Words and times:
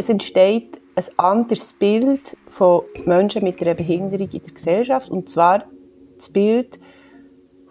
Es 0.00 0.08
entsteht 0.08 0.80
ein 0.94 1.04
anderes 1.16 1.72
Bild 1.72 2.36
von 2.48 2.82
Menschen 3.04 3.42
mit 3.42 3.60
einer 3.60 3.74
Behinderung 3.74 4.28
in 4.30 4.42
der 4.44 4.54
Gesellschaft, 4.54 5.10
und 5.10 5.28
zwar 5.28 5.64
das 6.16 6.28
Bild 6.28 6.78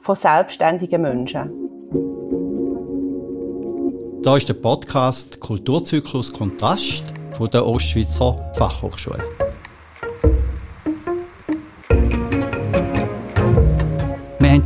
von 0.01 0.13
selbstständigen 0.13 1.01
Menschen. 1.03 1.49
Da 4.23 4.35
ist 4.35 4.49
der 4.49 4.55
Podcast 4.55 5.39
Kulturzyklus 5.39 6.33
Kontrast 6.33 7.05
von 7.31 7.49
der 7.49 7.65
Ostschweizer 7.65 8.51
Fachhochschule. 8.55 9.23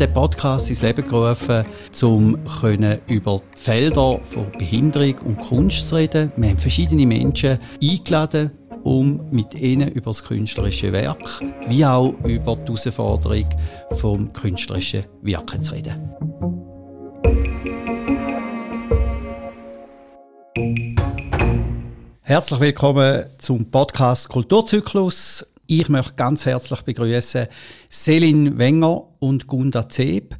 Den 0.01 0.13
Podcast 0.13 0.67
ins 0.67 0.81
Leben 0.81 1.07
gerufen, 1.07 1.63
um 2.01 2.35
über 3.07 3.39
die 3.55 3.61
Felder 3.61 4.19
von 4.23 4.51
Behinderung 4.57 5.15
und 5.19 5.39
Kunst 5.41 5.89
zu 5.89 5.95
reden. 5.95 6.31
Wir 6.37 6.49
haben 6.49 6.57
verschiedene 6.57 7.05
Menschen 7.05 7.59
eingeladen, 7.79 8.49
um 8.83 9.21
mit 9.29 9.53
ihnen 9.53 9.89
über 9.89 10.09
das 10.09 10.23
künstlerische 10.23 10.91
Werk 10.91 11.43
wie 11.67 11.85
auch 11.85 12.15
über 12.23 12.55
die 12.55 12.71
Herausforderung 12.71 13.47
vom 13.97 14.33
künstlerischen 14.33 15.05
Wirken 15.21 15.61
zu 15.61 15.75
reden. 15.75 16.09
Herzlich 22.23 22.59
willkommen 22.59 23.25
zum 23.37 23.69
Podcast 23.69 24.29
Kulturzyklus. 24.29 25.50
Ich 25.73 25.87
möchte 25.87 26.15
ganz 26.15 26.45
herzlich 26.45 26.81
begrüßen 26.81 27.47
Selin 27.89 28.57
Wenger 28.57 29.07
und 29.19 29.47
Gunda 29.47 29.87
Zeb, 29.87 30.35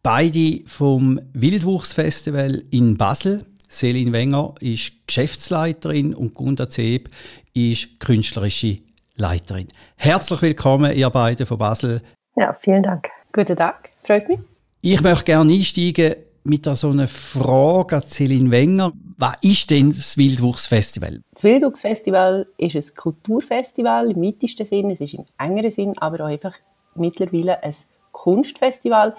beide 0.00 0.60
vom 0.66 1.20
Wildwuchsfestival 1.32 2.62
in 2.70 2.96
Basel. 2.96 3.44
Selin 3.66 4.12
Wenger 4.12 4.54
ist 4.60 4.92
Geschäftsleiterin 5.08 6.14
und 6.14 6.34
Gunda 6.34 6.68
Zeb 6.68 7.10
ist 7.52 7.98
künstlerische 7.98 8.78
Leiterin. 9.16 9.66
Herzlich 9.96 10.40
willkommen, 10.40 10.96
ihr 10.96 11.10
beiden 11.10 11.46
von 11.46 11.58
Basel. 11.58 12.00
Ja, 12.36 12.52
vielen 12.52 12.84
Dank. 12.84 13.08
Guten 13.32 13.56
Tag, 13.56 13.90
freut 14.04 14.28
mich. 14.28 14.38
Ich 14.82 15.00
möchte 15.00 15.24
gerne 15.24 15.52
einsteigen 15.52 16.14
mit 16.46 16.64
so 16.64 16.90
einer 16.90 17.08
Frage 17.08 17.96
an 17.96 18.02
Celine 18.02 18.50
Wenger. 18.50 18.92
Was 19.18 19.36
ist 19.40 19.70
denn 19.70 19.90
das 19.90 20.16
Wildwuchsfestival? 20.16 21.20
Das 21.32 21.42
Wildwuchsfestival 21.42 22.46
ist 22.56 22.76
ein 22.76 22.94
Kulturfestival 22.94 24.12
im 24.12 24.22
weitesten 24.22 24.64
Sinn, 24.64 24.90
es 24.90 25.00
ist 25.00 25.14
im 25.14 25.24
engeren 25.38 25.70
Sinn, 25.70 25.98
aber 25.98 26.24
auch 26.24 26.28
einfach 26.28 26.54
mittlerweile 26.94 27.62
ein 27.62 27.74
Kunstfestival. 28.12 29.16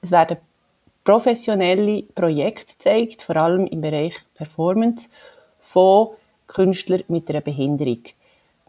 Es 0.00 0.10
werden 0.10 0.38
professionelle 1.04 2.02
Projekte 2.14 2.72
gezeigt, 2.72 3.22
vor 3.22 3.36
allem 3.36 3.66
im 3.66 3.80
Bereich 3.80 4.14
Performance, 4.34 5.10
von 5.60 6.10
Künstlern 6.46 7.04
mit 7.08 7.28
einer 7.28 7.42
Behinderung. 7.42 8.02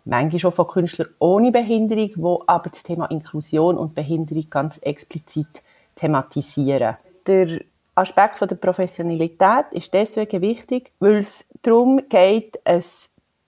Manchmal 0.04 0.40
schon 0.40 0.52
von 0.52 0.68
Künstlern 0.68 1.10
ohne 1.20 1.52
Behinderung, 1.52 2.12
wo 2.16 2.44
aber 2.46 2.70
das 2.70 2.84
Thema 2.84 3.06
Inklusion 3.06 3.78
und 3.78 3.96
Behinderung 3.96 4.50
ganz 4.50 4.80
explizit 4.80 5.62
thematisieren. 5.96 6.98
Der 7.28 7.62
Aspekt 8.02 8.38
von 8.38 8.48
der 8.48 8.56
Professionalität 8.56 9.66
ist 9.72 9.94
deswegen 9.94 10.42
wichtig, 10.42 10.92
weil 11.00 11.18
es 11.18 11.46
darum 11.62 12.08
geht, 12.10 12.60
ein 12.66 12.84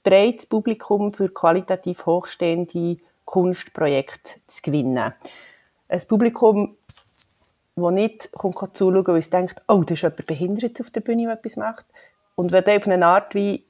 breites 0.03 0.45
Publikum 0.45 1.11
für 1.13 1.29
qualitativ 1.29 2.05
hochstehende 2.05 2.97
Kunstprojekte 3.25 4.39
zu 4.47 4.61
gewinnen. 4.61 5.13
Ein 5.87 6.01
Publikum, 6.07 6.77
das 7.75 7.91
nicht 7.91 8.31
kommt 8.31 8.77
zuschauen, 8.77 9.07
weil 9.07 9.17
es 9.17 9.29
denkt, 9.29 9.61
oh, 9.67 9.83
da 9.83 9.93
ist 9.93 10.03
jemand 10.03 10.27
behindert 10.27 10.81
auf 10.81 10.89
der 10.91 11.01
Bühne, 11.01 11.25
der 11.25 11.33
etwas 11.33 11.55
macht. 11.55 11.85
Und 12.35 12.51
wenn 12.51 12.63
auf 12.65 12.88
eine 12.88 13.05
Art 13.05 13.35
wie, 13.35 13.65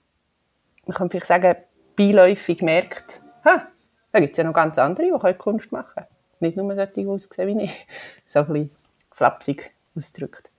man 0.86 0.96
kann 0.96 1.10
vielleicht 1.10 1.28
sagen, 1.28 1.56
beiläufig 1.96 2.62
merkt, 2.62 3.22
ha, 3.46 3.64
da 4.12 4.20
gibt 4.20 4.32
es 4.32 4.38
ja 4.38 4.44
noch 4.44 4.54
ganz 4.54 4.78
andere, 4.78 5.08
die 5.08 5.34
Kunst 5.34 5.72
machen 5.72 5.92
können. 5.94 6.08
Nicht 6.40 6.58
nur 6.58 6.74
solche, 6.74 6.94
die 6.94 7.08
aussehen 7.08 7.60
wie 7.60 7.64
ich. 7.64 7.88
So 8.28 8.40
ein 8.40 8.54
bisschen 8.54 8.90
flapsig 9.12 9.74
ausgedrückt. 9.96 10.53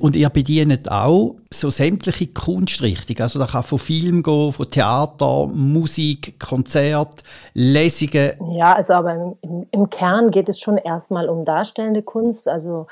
Und 0.00 0.16
ihr 0.16 0.30
bedient 0.30 0.90
auch 0.90 1.36
so 1.52 1.68
sämtliche 1.68 2.28
Kunstrichtungen. 2.28 3.20
Also 3.20 3.38
da 3.38 3.44
kann 3.44 3.62
von 3.62 3.78
Film 3.78 4.22
gehen, 4.22 4.50
von 4.50 4.70
Theater, 4.70 5.46
Musik, 5.46 6.40
Konzert, 6.40 7.22
Lesungen. 7.52 8.32
Ja, 8.56 8.72
also 8.72 8.94
aber 8.94 9.36
im, 9.42 9.66
im 9.70 9.88
Kern 9.90 10.30
geht 10.30 10.48
es 10.48 10.58
schon 10.58 10.78
erstmal 10.78 11.28
um 11.28 11.44
darstellende 11.44 12.02
Kunst. 12.02 12.48
Also 12.48 12.86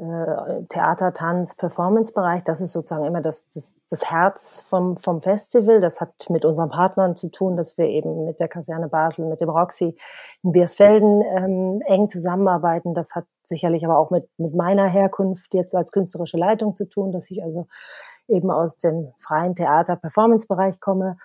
äh, 0.00 0.64
Theater, 0.68 1.12
Tanz, 1.12 1.54
Performance-Bereich. 1.54 2.42
Das 2.42 2.60
ist 2.60 2.72
sozusagen 2.72 3.04
immer 3.04 3.20
das, 3.20 3.48
das, 3.50 3.78
das 3.90 4.10
Herz 4.10 4.64
vom, 4.66 4.96
vom 4.96 5.20
Festival. 5.20 5.80
Das 5.80 6.00
hat 6.00 6.30
mit 6.30 6.44
unseren 6.46 6.70
Partnern 6.70 7.16
zu 7.16 7.30
tun, 7.30 7.56
dass 7.56 7.76
wir 7.76 7.84
eben 7.86 8.24
mit 8.24 8.40
der 8.40 8.48
Kaserne 8.48 8.88
Basel, 8.88 9.26
mit 9.26 9.40
dem 9.42 9.50
Roxy 9.50 9.96
in 10.42 10.52
Biersfelden 10.52 11.22
ähm, 11.22 11.82
eng 11.86 12.08
zusammenarbeiten. 12.08 12.94
Das 12.94 13.14
hat 13.14 13.26
sicherlich 13.42 13.84
aber 13.84 13.98
auch 13.98 14.10
mit, 14.10 14.26
mit 14.38 14.54
meiner 14.54 14.86
Herkunft 14.86 15.52
jetzt 15.52 15.74
als 15.74 15.92
künstlerische 15.92 16.38
Leitung 16.38 16.74
zu 16.74 16.88
tun, 16.88 17.12
dass 17.12 17.30
ich 17.30 17.42
also 17.42 17.66
eben 18.26 18.50
aus 18.50 18.78
dem 18.78 19.12
freien 19.20 19.54
Theater-Performance-Bereich 19.54 20.80
komme. 20.80 21.18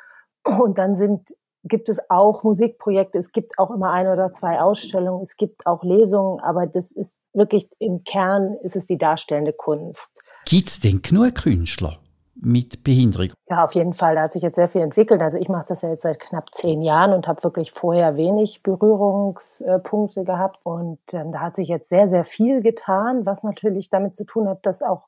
Und 0.44 0.78
dann 0.78 0.96
sind 0.96 1.30
gibt 1.66 1.90
es 1.90 2.10
auch 2.10 2.44
Musikprojekte, 2.44 3.18
es 3.18 3.32
gibt 3.32 3.58
auch 3.58 3.72
immer 3.72 3.92
ein 3.92 4.08
oder 4.08 4.32
zwei 4.32 4.62
Ausstellungen, 4.62 5.22
es 5.22 5.36
gibt 5.36 5.66
auch 5.68 5.84
Lesungen, 5.84 6.40
aber 6.40 6.68
das 6.68 6.92
ist 6.92 7.20
wirklich 7.34 7.68
im 7.80 8.04
Kern 8.04 8.56
ist 8.64 8.76
es 8.76 8.86
die 8.86 8.98
darstellende 8.98 9.54
Kunst. 9.54 10.12
Gibt 10.46 10.70
es 10.70 10.80
denn 10.80 11.02
genug 11.02 11.36
Künstler 11.36 11.98
mit 12.36 12.84
Behinderung? 12.84 13.32
Ja, 13.50 13.64
auf 13.64 13.74
jeden 13.74 13.94
Fall. 13.94 14.16
Da 14.16 14.24
hat 14.24 14.34
sich 14.34 14.44
jetzt 14.44 14.58
sehr 14.58 14.68
viel 14.68 14.82
entwickelt. 14.82 15.22
Also 15.22 15.38
ich 15.40 15.50
mache 15.50 15.66
das 15.68 15.82
ja 15.82 15.90
jetzt 15.90 16.04
seit 16.04 16.20
knapp 16.20 16.54
zehn 16.54 16.82
Jahren 16.82 17.14
und 17.14 17.28
habe 17.28 17.44
wirklich 17.44 17.72
vorher 17.72 18.16
wenig 18.16 18.62
Berührungspunkte 18.62 20.24
gehabt. 20.24 20.60
Und 20.64 21.00
ähm, 21.14 21.32
da 21.32 21.40
hat 21.40 21.56
sich 21.56 21.68
jetzt 21.68 21.90
sehr, 21.90 22.10
sehr 22.10 22.26
viel 22.26 22.62
getan, 22.62 23.26
was 23.26 23.44
natürlich 23.44 23.90
damit 23.90 24.16
zu 24.16 24.26
tun 24.26 24.48
hat, 24.48 24.66
dass 24.66 24.84
auch 24.84 25.08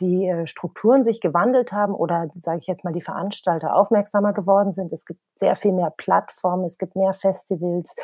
die 0.00 0.26
äh, 0.26 0.46
Strukturen 0.46 1.04
sich 1.04 1.20
gewandelt 1.20 1.72
haben 1.72 1.94
oder, 1.94 2.28
sage 2.40 2.58
ich 2.58 2.66
jetzt 2.66 2.84
mal, 2.84 2.92
die 2.92 3.02
Veranstalter 3.02 3.76
aufmerksamer 3.76 4.32
geworden 4.32 4.72
sind. 4.72 4.92
Es 4.92 5.04
gibt 5.04 5.20
sehr 5.34 5.54
viel 5.54 5.72
mehr 5.72 5.92
Plattformen, 5.96 6.64
es 6.64 6.78
gibt 6.78 6.96
mehr 6.96 7.12
Festivals, 7.12 7.94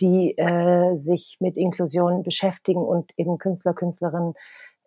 die 0.00 0.36
äh, 0.36 0.94
sich 0.94 1.36
mit 1.40 1.56
Inklusion 1.56 2.22
beschäftigen 2.22 2.82
und 2.82 3.10
eben 3.16 3.38
Künstler, 3.38 3.74
Künstlerinnen 3.74 4.34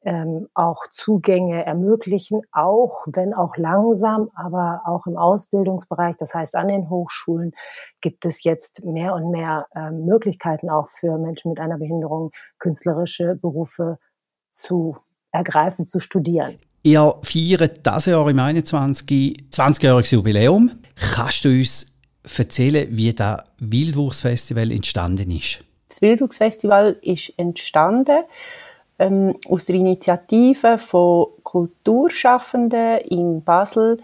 ähm, 0.03 0.47
auch 0.53 0.87
Zugänge 0.91 1.65
ermöglichen, 1.65 2.41
auch 2.51 3.05
wenn 3.07 3.33
auch 3.33 3.57
langsam, 3.57 4.29
aber 4.35 4.81
auch 4.85 5.07
im 5.07 5.17
Ausbildungsbereich, 5.17 6.15
das 6.17 6.33
heißt 6.33 6.55
an 6.55 6.67
den 6.67 6.89
Hochschulen, 6.89 7.51
gibt 7.99 8.25
es 8.25 8.43
jetzt 8.43 8.85
mehr 8.85 9.13
und 9.13 9.31
mehr 9.31 9.67
äh, 9.75 9.91
Möglichkeiten 9.91 10.69
auch 10.69 10.87
für 10.87 11.17
Menschen 11.17 11.49
mit 11.49 11.59
einer 11.59 11.77
Behinderung, 11.77 12.31
künstlerische 12.59 13.35
Berufe 13.35 13.97
zu 14.49 14.97
ergreifen, 15.31 15.85
zu 15.85 15.99
studieren. 15.99 16.57
Ihr 16.83 17.15
feiert 17.21 17.85
dieses 17.85 18.05
Jahr 18.05 18.29
im 18.29 18.39
21. 18.39 19.49
20-jähriges 19.51 20.13
Jubiläum. 20.13 20.71
Kannst 20.95 21.45
du 21.45 21.49
uns 21.49 21.99
erzählen, 22.37 22.87
wie 22.91 23.13
das 23.13 23.43
Wildwuchsfestival 23.59 24.71
entstanden 24.71 25.31
ist? 25.31 25.63
Das 25.89 26.01
Wildwuchsfestival 26.01 26.97
ist 27.01 27.33
entstanden 27.37 28.23
ähm, 28.99 29.35
aus 29.49 29.65
der 29.65 29.75
Initiative 29.75 30.77
von 30.77 31.27
Kulturschaffenden 31.43 32.99
in 33.09 33.43
Basel, 33.43 33.99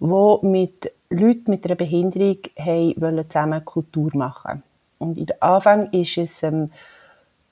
die 0.00 0.46
mit 0.46 0.92
Leuten 1.10 1.50
mit 1.50 1.64
einer 1.64 1.74
Behinderung 1.74 2.38
haben 2.58 3.28
zusammen 3.28 3.64
Kultur 3.64 4.10
machen 4.14 4.62
Und 4.98 5.18
in 5.18 5.26
der 5.26 5.42
Anfang 5.42 5.90
ist 5.90 6.18
es 6.18 6.42
ähm, 6.42 6.70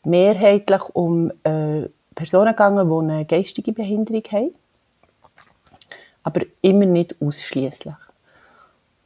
mehrheitlich 0.04 0.82
um 0.92 1.32
äh, 1.42 1.88
Personen 2.16 2.48
gegangen, 2.48 2.88
die 2.88 3.12
eine 3.12 3.24
geistige 3.24 3.72
Behinderung 3.72 4.24
haben, 4.32 4.54
aber 6.24 6.40
immer 6.62 6.86
nicht 6.86 7.14
ausschließlich. 7.22 7.94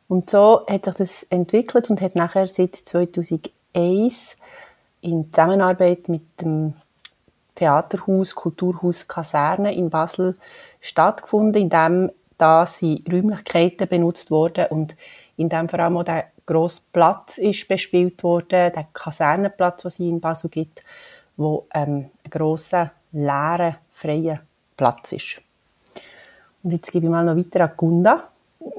Und 0.09 0.31
so 0.31 0.65
hat 0.67 0.87
sich 0.87 0.95
das 0.95 1.23
entwickelt 1.25 1.91
und 1.91 2.01
hat 2.01 2.15
nachher 2.15 2.49
seit 2.49 2.75
2001 2.77 4.39
in 5.03 5.33
Zusammenarbeit 5.33 6.09
mit 6.09 6.23
dem 6.41 6.75
Theaterhaus, 7.55 8.35
Kulturhaus 8.35 9.07
Kaserne 9.07 9.75
in 9.75 9.91
Basel 9.91 10.37
stattgefunden, 10.81 11.63
in 11.63 11.69
dem 11.69 12.11
da 12.39 12.65
sie 12.65 13.05
Räumlichkeiten 13.11 13.87
benutzt 13.87 14.31
wurden 14.31 14.67
und 14.71 14.97
in 15.37 15.51
dem 15.51 15.69
vor 15.69 15.81
allem 15.81 15.99
auch 15.99 16.05
der 16.05 16.25
grosse 16.47 16.81
Platz 16.93 17.37
ist 17.37 17.69
bespielt 17.69 18.23
worden, 18.23 18.73
der 18.73 18.87
Kasernenplatz, 18.95 19.83
den 19.83 19.89
es 19.89 19.99
in 19.99 20.21
Basel 20.21 20.49
gibt, 20.49 20.83
wo 21.37 21.67
ähm, 21.75 22.11
ein 22.25 22.31
grosser 22.31 22.93
leeren, 23.13 23.77
freien 23.91 24.41
Platz 24.77 25.13
ist. 25.13 25.41
Und 26.63 26.73
jetzt 26.73 26.93
gebe 26.93 27.07
ich 27.07 27.11
mal 27.11 27.25
noch 27.25 27.37
weiter 27.37 27.65
an 27.65 27.73
Gunda. 27.77 28.29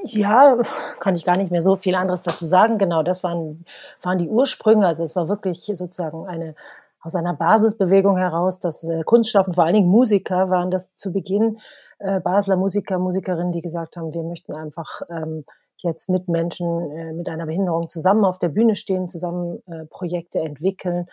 Ja, 0.06 0.58
kann 1.00 1.16
ich 1.16 1.26
gar 1.26 1.38
nicht 1.38 1.52
mehr 1.52 1.62
so 1.62 1.76
viel 1.76 1.96
anderes 1.96 2.22
dazu 2.22 2.46
sagen. 2.46 2.78
Genau, 2.78 3.02
das 3.02 3.24
waren, 3.24 3.66
waren 4.02 4.20
die 4.20 4.30
Ursprünge. 4.30 4.86
Also 4.86 5.04
es 5.04 5.16
war 5.16 5.28
wirklich 5.28 5.66
sozusagen 5.74 6.28
eine 6.28 6.56
aus 7.02 7.16
einer 7.16 7.34
Basisbewegung 7.34 8.18
heraus, 8.18 8.60
dass 8.60 8.84
äh, 8.84 9.04
Kunststoffen, 9.04 9.54
vor 9.54 9.66
allen 9.66 9.74
Dingen 9.74 9.90
Musiker 9.90 10.50
waren 10.50 10.70
das 10.70 10.96
zu 10.96 11.12
Beginn, 11.12 11.60
äh, 12.00 12.20
Basler 12.20 12.58
Musiker, 12.58 13.00
Musikerinnen, 13.00 13.52
die 13.52 13.62
gesagt 13.62 13.98
haben, 13.98 14.14
wir 14.14 14.24
möchten 14.24 14.54
einfach 14.54 15.02
ähm, 15.10 15.46
jetzt 15.78 16.10
mit 16.10 16.28
Menschen 16.28 16.92
äh, 16.92 17.14
mit 17.14 17.28
einer 17.28 17.48
Behinderung 17.48 17.90
zusammen 17.90 18.24
auf 18.24 18.38
der 18.38 18.50
Bühne 18.50 18.76
stehen, 18.76 19.08
zusammen 19.08 19.64
äh, 19.66 19.86
Projekte 19.86 20.40
entwickeln. 20.40 21.08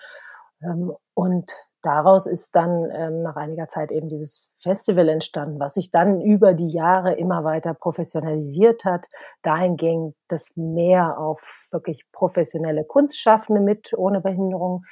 Ähm, 0.63 0.93
und 1.15 1.68
daraus 1.83 2.27
ist 2.27 2.57
dann 2.57 2.91
ähm, 2.93 3.23
nach 3.23 3.37
einiger 3.37 3.69
Zeit 3.69 3.93
eben 3.93 4.09
dieses 4.09 4.51
Festival 4.59 5.09
entstanden, 5.09 5.61
was 5.61 5.75
sich 5.75 5.91
dann 5.91 6.21
über 6.21 6.55
die 6.55 6.69
Jahre 6.69 7.15
immer 7.15 7.45
weiter 7.45 7.75
professionalisiert 7.75 8.85
hat, 8.85 9.07
dahingehend, 9.43 10.15
dass 10.29 10.53
mehr 10.57 11.19
auf 11.19 11.69
wirklich 11.71 12.11
professionelle 12.13 12.85
Kunstschaffende 12.85 13.61
mit 13.61 13.93
ohne 13.97 14.21
Behinderung 14.21 14.85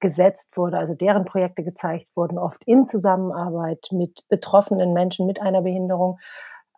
gesetzt 0.00 0.56
wurde, 0.56 0.78
also 0.78 0.94
deren 0.94 1.24
Projekte 1.24 1.62
gezeigt 1.62 2.08
wurden, 2.16 2.36
oft 2.36 2.62
in 2.66 2.84
Zusammenarbeit 2.84 3.88
mit 3.92 4.26
betroffenen 4.28 4.92
Menschen 4.92 5.26
mit 5.26 5.40
einer 5.40 5.62
Behinderung 5.62 6.18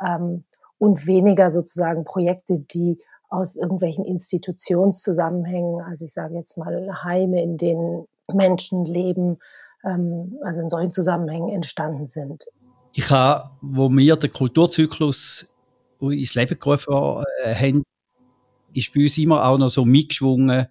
ähm, 0.05 0.45
und 0.79 1.07
weniger 1.07 1.51
sozusagen 1.51 2.05
Projekte, 2.05 2.61
die 2.61 3.01
aus 3.31 3.57
irgendwelchen 3.57 4.05
Institutionszusammenhängen, 4.05 5.81
also 5.81 6.05
ich 6.05 6.13
sage 6.13 6.35
jetzt 6.35 6.57
mal 6.59 7.03
Heime, 7.03 7.43
in 7.43 7.57
denen 7.57 8.07
Menschen 8.33 8.85
leben, 8.85 9.39
ähm, 9.85 10.39
also 10.43 10.63
in 10.63 10.71
solchen 10.71 10.93
Zusammenhängen 10.93 11.49
entstanden 11.49 12.09
sind. 12.09 12.45
Ich 12.93 13.11
habe, 13.11 13.51
wo 13.61 13.89
wir 13.91 14.17
den 14.17 14.33
Kulturzyklus 14.33 15.49
ins 16.01 16.35
Leben 16.35 16.59
gerufen 16.59 17.25
äh, 17.45 17.55
haben, 17.55 17.83
ist 18.73 18.93
bei 18.93 19.03
uns 19.03 19.19
immer 19.19 19.45
auch 19.45 19.59
noch 19.59 19.69
so 19.69 19.85
mitgeschwungen, 19.85 20.67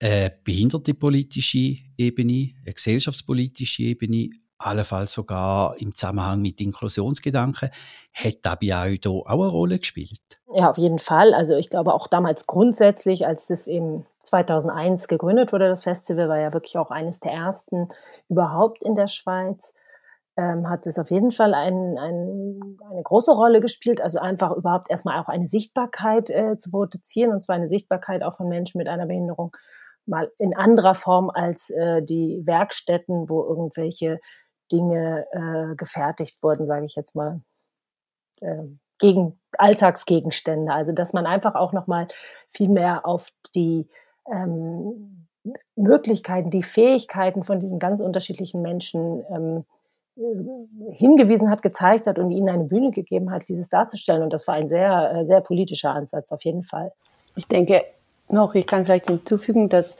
eine 0.00 0.38
behinderte 0.44 0.94
politische 0.94 1.76
Ebene, 1.96 2.54
eine 2.64 2.74
gesellschaftspolitische 2.74 3.82
Ebene, 3.82 4.30
allenfalls 4.58 5.12
sogar 5.12 5.76
im 5.78 5.94
Zusammenhang 5.94 6.40
mit 6.40 6.60
Inklusionsgedanken. 6.60 7.70
Hat 8.12 8.38
das 8.42 8.56
bei 8.60 8.90
euch 8.92 9.00
da 9.00 9.10
auch 9.10 9.26
eine 9.26 9.46
Rolle 9.46 9.78
gespielt? 9.78 10.20
Ja, 10.52 10.70
auf 10.70 10.78
jeden 10.78 10.98
Fall. 10.98 11.34
Also 11.34 11.56
ich 11.56 11.70
glaube 11.70 11.94
auch 11.94 12.08
damals 12.08 12.46
grundsätzlich, 12.46 13.26
als 13.26 13.50
es 13.50 13.66
eben 13.66 14.06
2001 14.22 15.08
gegründet 15.08 15.52
wurde, 15.52 15.68
das 15.68 15.84
Festival 15.84 16.28
war 16.28 16.38
ja 16.38 16.52
wirklich 16.52 16.76
auch 16.76 16.90
eines 16.90 17.20
der 17.20 17.32
ersten 17.32 17.88
überhaupt 18.28 18.82
in 18.82 18.94
der 18.94 19.06
Schweiz, 19.06 19.74
ähm, 20.36 20.68
hat 20.68 20.86
es 20.86 20.98
auf 20.98 21.10
jeden 21.10 21.30
Fall 21.30 21.54
ein, 21.54 21.98
ein, 21.98 22.78
eine 22.90 23.02
große 23.02 23.32
Rolle 23.32 23.60
gespielt. 23.60 24.00
Also 24.00 24.18
einfach 24.18 24.52
überhaupt 24.52 24.90
erstmal 24.90 25.20
auch 25.20 25.28
eine 25.28 25.46
Sichtbarkeit 25.46 26.30
äh, 26.30 26.56
zu 26.56 26.70
produzieren 26.70 27.32
und 27.32 27.42
zwar 27.42 27.56
eine 27.56 27.68
Sichtbarkeit 27.68 28.22
auch 28.22 28.36
von 28.36 28.48
Menschen 28.48 28.78
mit 28.78 28.88
einer 28.88 29.06
Behinderung 29.06 29.56
mal 30.08 30.30
in 30.38 30.56
anderer 30.56 30.94
Form 30.94 31.30
als 31.30 31.70
äh, 31.70 32.02
die 32.02 32.42
Werkstätten, 32.44 33.28
wo 33.28 33.42
irgendwelche 33.44 34.20
Dinge 34.72 35.26
äh, 35.32 35.74
gefertigt 35.76 36.42
wurden, 36.42 36.66
sage 36.66 36.84
ich 36.84 36.94
jetzt 36.94 37.14
mal, 37.14 37.40
äh, 38.40 38.64
gegen 38.98 39.38
Alltagsgegenstände. 39.56 40.72
Also 40.72 40.92
dass 40.92 41.12
man 41.12 41.26
einfach 41.26 41.54
auch 41.54 41.72
noch 41.72 41.86
mal 41.86 42.08
viel 42.48 42.68
mehr 42.68 43.06
auf 43.06 43.28
die 43.54 43.88
ähm, 44.30 45.26
Möglichkeiten, 45.76 46.50
die 46.50 46.62
Fähigkeiten 46.62 47.44
von 47.44 47.60
diesen 47.60 47.78
ganz 47.78 48.00
unterschiedlichen 48.00 48.60
Menschen 48.60 49.24
ähm, 49.30 49.64
äh, 50.16 50.92
hingewiesen 50.92 51.50
hat, 51.50 51.62
gezeigt 51.62 52.06
hat 52.06 52.18
und 52.18 52.30
ihnen 52.30 52.48
eine 52.48 52.64
Bühne 52.64 52.90
gegeben 52.90 53.30
hat, 53.30 53.48
dieses 53.48 53.68
darzustellen. 53.68 54.22
Und 54.22 54.32
das 54.32 54.46
war 54.46 54.54
ein 54.54 54.68
sehr, 54.68 55.12
äh, 55.14 55.26
sehr 55.26 55.40
politischer 55.40 55.92
Ansatz 55.92 56.32
auf 56.32 56.44
jeden 56.44 56.64
Fall. 56.64 56.92
Ich 57.36 57.46
denke 57.46 57.84
noch, 58.28 58.54
ich 58.54 58.66
kann 58.66 58.84
vielleicht 58.84 59.06
hinzufügen, 59.06 59.68
dass 59.68 59.96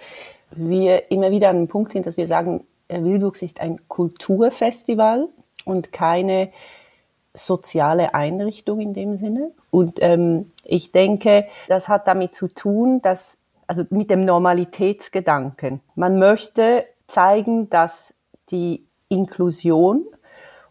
wir 0.50 1.10
immer 1.10 1.30
wieder 1.30 1.50
an 1.50 1.56
einem 1.56 1.68
Punkt 1.68 1.92
sind, 1.92 2.06
dass 2.06 2.16
wir 2.16 2.26
sagen, 2.26 2.66
Wildwuchs 2.88 3.42
ist 3.42 3.60
ein 3.60 3.88
Kulturfestival 3.88 5.28
und 5.64 5.92
keine 5.92 6.50
soziale 7.34 8.14
Einrichtung 8.14 8.80
in 8.80 8.94
dem 8.94 9.16
Sinne. 9.16 9.50
Und 9.70 9.98
ähm, 10.00 10.50
ich 10.64 10.92
denke, 10.92 11.46
das 11.68 11.88
hat 11.88 12.06
damit 12.06 12.34
zu 12.34 12.48
tun, 12.48 13.02
dass 13.02 13.38
also 13.66 13.84
mit 13.90 14.10
dem 14.10 14.24
Normalitätsgedanken. 14.24 15.80
Man 15.94 16.18
möchte 16.18 16.86
zeigen, 17.06 17.68
dass 17.70 18.14
die 18.50 18.86
Inklusion 19.08 20.06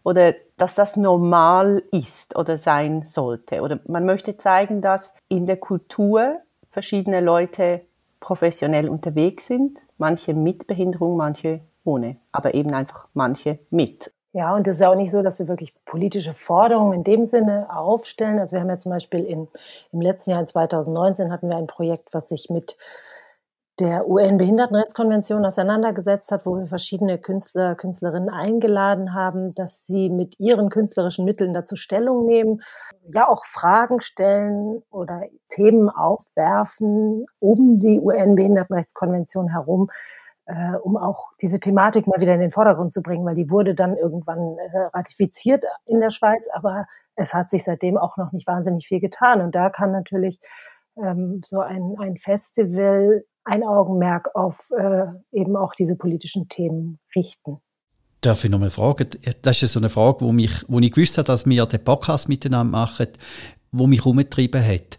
oder 0.02 0.34
dass 0.56 0.74
das 0.74 0.96
normal 0.96 1.82
ist 1.92 2.36
oder 2.36 2.56
sein 2.56 3.04
sollte. 3.04 3.62
Oder 3.62 3.78
man 3.86 4.04
möchte 4.04 4.36
zeigen, 4.36 4.80
dass 4.80 5.14
in 5.28 5.46
der 5.46 5.58
Kultur 5.58 6.40
verschiedene 6.70 7.20
Leute 7.20 7.82
professionell 8.18 8.88
unterwegs 8.88 9.46
sind, 9.46 9.80
manche 9.96 10.34
mit 10.34 10.66
Behinderung, 10.66 11.16
manche 11.16 11.60
ohne, 11.88 12.16
aber 12.32 12.54
eben 12.54 12.74
einfach 12.74 13.08
manche 13.14 13.58
mit. 13.70 14.12
Ja, 14.32 14.54
und 14.54 14.68
es 14.68 14.74
ist 14.74 14.80
ja 14.82 14.90
auch 14.90 14.94
nicht 14.94 15.10
so, 15.10 15.22
dass 15.22 15.38
wir 15.38 15.48
wirklich 15.48 15.74
politische 15.86 16.34
Forderungen 16.34 16.92
in 16.92 17.02
dem 17.02 17.24
Sinne 17.24 17.74
aufstellen. 17.74 18.38
Also 18.38 18.54
wir 18.54 18.60
haben 18.60 18.68
ja 18.68 18.78
zum 18.78 18.92
Beispiel 18.92 19.24
in, 19.24 19.48
im 19.90 20.00
letzten 20.02 20.30
Jahr, 20.30 20.40
in 20.40 20.46
2019, 20.46 21.32
hatten 21.32 21.48
wir 21.48 21.56
ein 21.56 21.66
Projekt, 21.66 22.08
was 22.12 22.28
sich 22.28 22.50
mit 22.50 22.76
der 23.80 24.08
UN-Behindertenrechtskonvention 24.08 25.46
auseinandergesetzt 25.46 26.30
hat, 26.30 26.44
wo 26.44 26.58
wir 26.58 26.66
verschiedene 26.66 27.16
Künstler, 27.16 27.74
Künstlerinnen 27.74 28.28
eingeladen 28.28 29.14
haben, 29.14 29.54
dass 29.54 29.86
sie 29.86 30.10
mit 30.10 30.38
ihren 30.40 30.68
künstlerischen 30.68 31.24
Mitteln 31.24 31.54
dazu 31.54 31.76
Stellung 31.76 32.26
nehmen, 32.26 32.62
ja 33.14 33.28
auch 33.28 33.44
Fragen 33.44 34.00
stellen 34.00 34.82
oder 34.90 35.22
Themen 35.48 35.88
aufwerfen 35.88 37.26
um 37.40 37.78
die 37.78 38.00
UN-Behindertenrechtskonvention 38.00 39.48
herum, 39.48 39.90
äh, 40.48 40.76
um 40.82 40.96
auch 40.96 41.32
diese 41.40 41.60
Thematik 41.60 42.06
mal 42.06 42.20
wieder 42.20 42.34
in 42.34 42.40
den 42.40 42.50
Vordergrund 42.50 42.90
zu 42.90 43.02
bringen, 43.02 43.24
weil 43.26 43.34
die 43.34 43.50
wurde 43.50 43.74
dann 43.74 43.96
irgendwann 43.96 44.56
äh, 44.58 44.78
ratifiziert 44.94 45.64
in 45.84 46.00
der 46.00 46.10
Schweiz, 46.10 46.48
aber 46.52 46.86
es 47.16 47.34
hat 47.34 47.50
sich 47.50 47.64
seitdem 47.64 47.98
auch 47.98 48.16
noch 48.16 48.32
nicht 48.32 48.46
wahnsinnig 48.46 48.86
viel 48.86 49.00
getan. 49.00 49.40
Und 49.42 49.54
da 49.54 49.68
kann 49.68 49.92
natürlich 49.92 50.40
ähm, 50.96 51.42
so 51.44 51.60
ein, 51.60 51.96
ein 51.98 52.16
Festival 52.16 53.24
ein 53.44 53.62
Augenmerk 53.62 54.34
auf 54.34 54.70
äh, 54.76 55.06
eben 55.32 55.56
auch 55.56 55.74
diese 55.74 55.96
politischen 55.96 56.48
Themen 56.48 56.98
richten. 57.14 57.58
Darf 58.20 58.44
ich 58.44 58.50
noch 58.50 58.58
mal 58.58 58.70
fragen? 58.70 59.08
Das 59.42 59.62
ist 59.62 59.72
so 59.72 59.80
eine 59.80 59.88
Frage, 59.90 60.22
wo, 60.22 60.32
mich, 60.32 60.64
wo 60.68 60.78
ich 60.80 60.92
gewusst 60.92 61.18
habe, 61.18 61.26
dass 61.26 61.46
wir 61.46 61.66
den 61.66 61.84
Podcast 61.84 62.28
miteinander 62.28 62.70
machen, 62.70 63.08
wo 63.70 63.86
mich 63.86 64.04
umgetrieben 64.04 64.64
hat. 64.64 64.96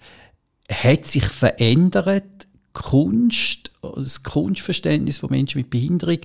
Hat 0.72 1.06
sich 1.06 1.26
verändert 1.26 2.49
Kunst, 2.74 3.72
das 3.82 4.24
Kunstverständnis 4.24 5.18
von 5.18 5.30
Menschen 5.30 5.60
mit 5.60 5.70
Behinderung 5.70 6.20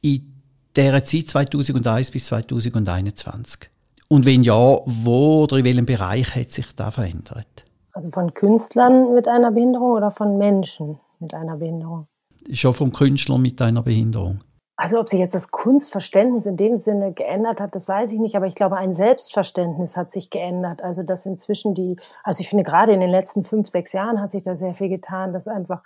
in 0.00 0.34
der 0.76 1.04
Zeit 1.04 1.28
2001 1.28 2.10
bis 2.10 2.26
2021? 2.26 3.70
Und 4.08 4.26
wenn 4.26 4.42
ja, 4.42 4.78
wo 4.84 5.42
oder 5.42 5.58
in 5.58 5.64
welchem 5.64 5.86
Bereich 5.86 6.34
hat 6.34 6.50
sich 6.50 6.66
da 6.76 6.90
verändert? 6.90 7.64
Also 7.92 8.10
von 8.10 8.34
Künstlern 8.34 9.14
mit 9.14 9.28
einer 9.28 9.52
Behinderung 9.52 9.92
oder 9.92 10.10
von 10.10 10.36
Menschen 10.36 10.98
mit 11.20 11.32
einer 11.32 11.56
Behinderung? 11.56 12.08
Schon 12.52 12.74
von 12.74 12.92
Künstlern 12.92 13.40
mit 13.40 13.62
einer 13.62 13.82
Behinderung. 13.82 14.40
Also 14.76 14.98
ob 14.98 15.08
sich 15.08 15.20
jetzt 15.20 15.34
das 15.34 15.52
Kunstverständnis 15.52 16.46
in 16.46 16.56
dem 16.56 16.76
Sinne 16.76 17.12
geändert 17.12 17.60
hat, 17.60 17.76
das 17.76 17.88
weiß 17.88 18.12
ich 18.12 18.18
nicht, 18.18 18.34
aber 18.34 18.46
ich 18.46 18.56
glaube, 18.56 18.76
ein 18.76 18.92
Selbstverständnis 18.92 19.96
hat 19.96 20.10
sich 20.10 20.30
geändert. 20.30 20.82
Also 20.82 21.04
dass 21.04 21.26
inzwischen 21.26 21.74
die, 21.74 21.96
also 22.24 22.40
ich 22.40 22.48
finde 22.48 22.64
gerade 22.64 22.92
in 22.92 23.00
den 23.00 23.10
letzten 23.10 23.44
fünf, 23.44 23.68
sechs 23.68 23.92
Jahren 23.92 24.20
hat 24.20 24.32
sich 24.32 24.42
da 24.42 24.56
sehr 24.56 24.74
viel 24.74 24.88
getan, 24.88 25.32
dass 25.32 25.46
einfach 25.46 25.82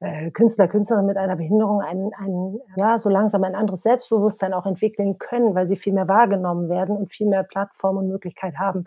äh, 0.00 0.30
Künstler, 0.30 0.68
Künstlerinnen 0.68 1.06
mit 1.06 1.16
einer 1.16 1.36
Behinderung 1.36 1.80
ein, 1.80 2.10
ein, 2.18 2.60
ja, 2.76 3.00
so 3.00 3.08
langsam 3.08 3.44
ein 3.44 3.54
anderes 3.54 3.82
Selbstbewusstsein 3.82 4.52
auch 4.52 4.66
entwickeln 4.66 5.18
können, 5.18 5.54
weil 5.54 5.66
sie 5.66 5.76
viel 5.76 5.94
mehr 5.94 6.08
wahrgenommen 6.08 6.68
werden 6.68 6.96
und 6.96 7.10
viel 7.10 7.28
mehr 7.28 7.44
Plattform 7.44 7.96
und 7.96 8.08
Möglichkeit 8.08 8.58
haben, 8.58 8.84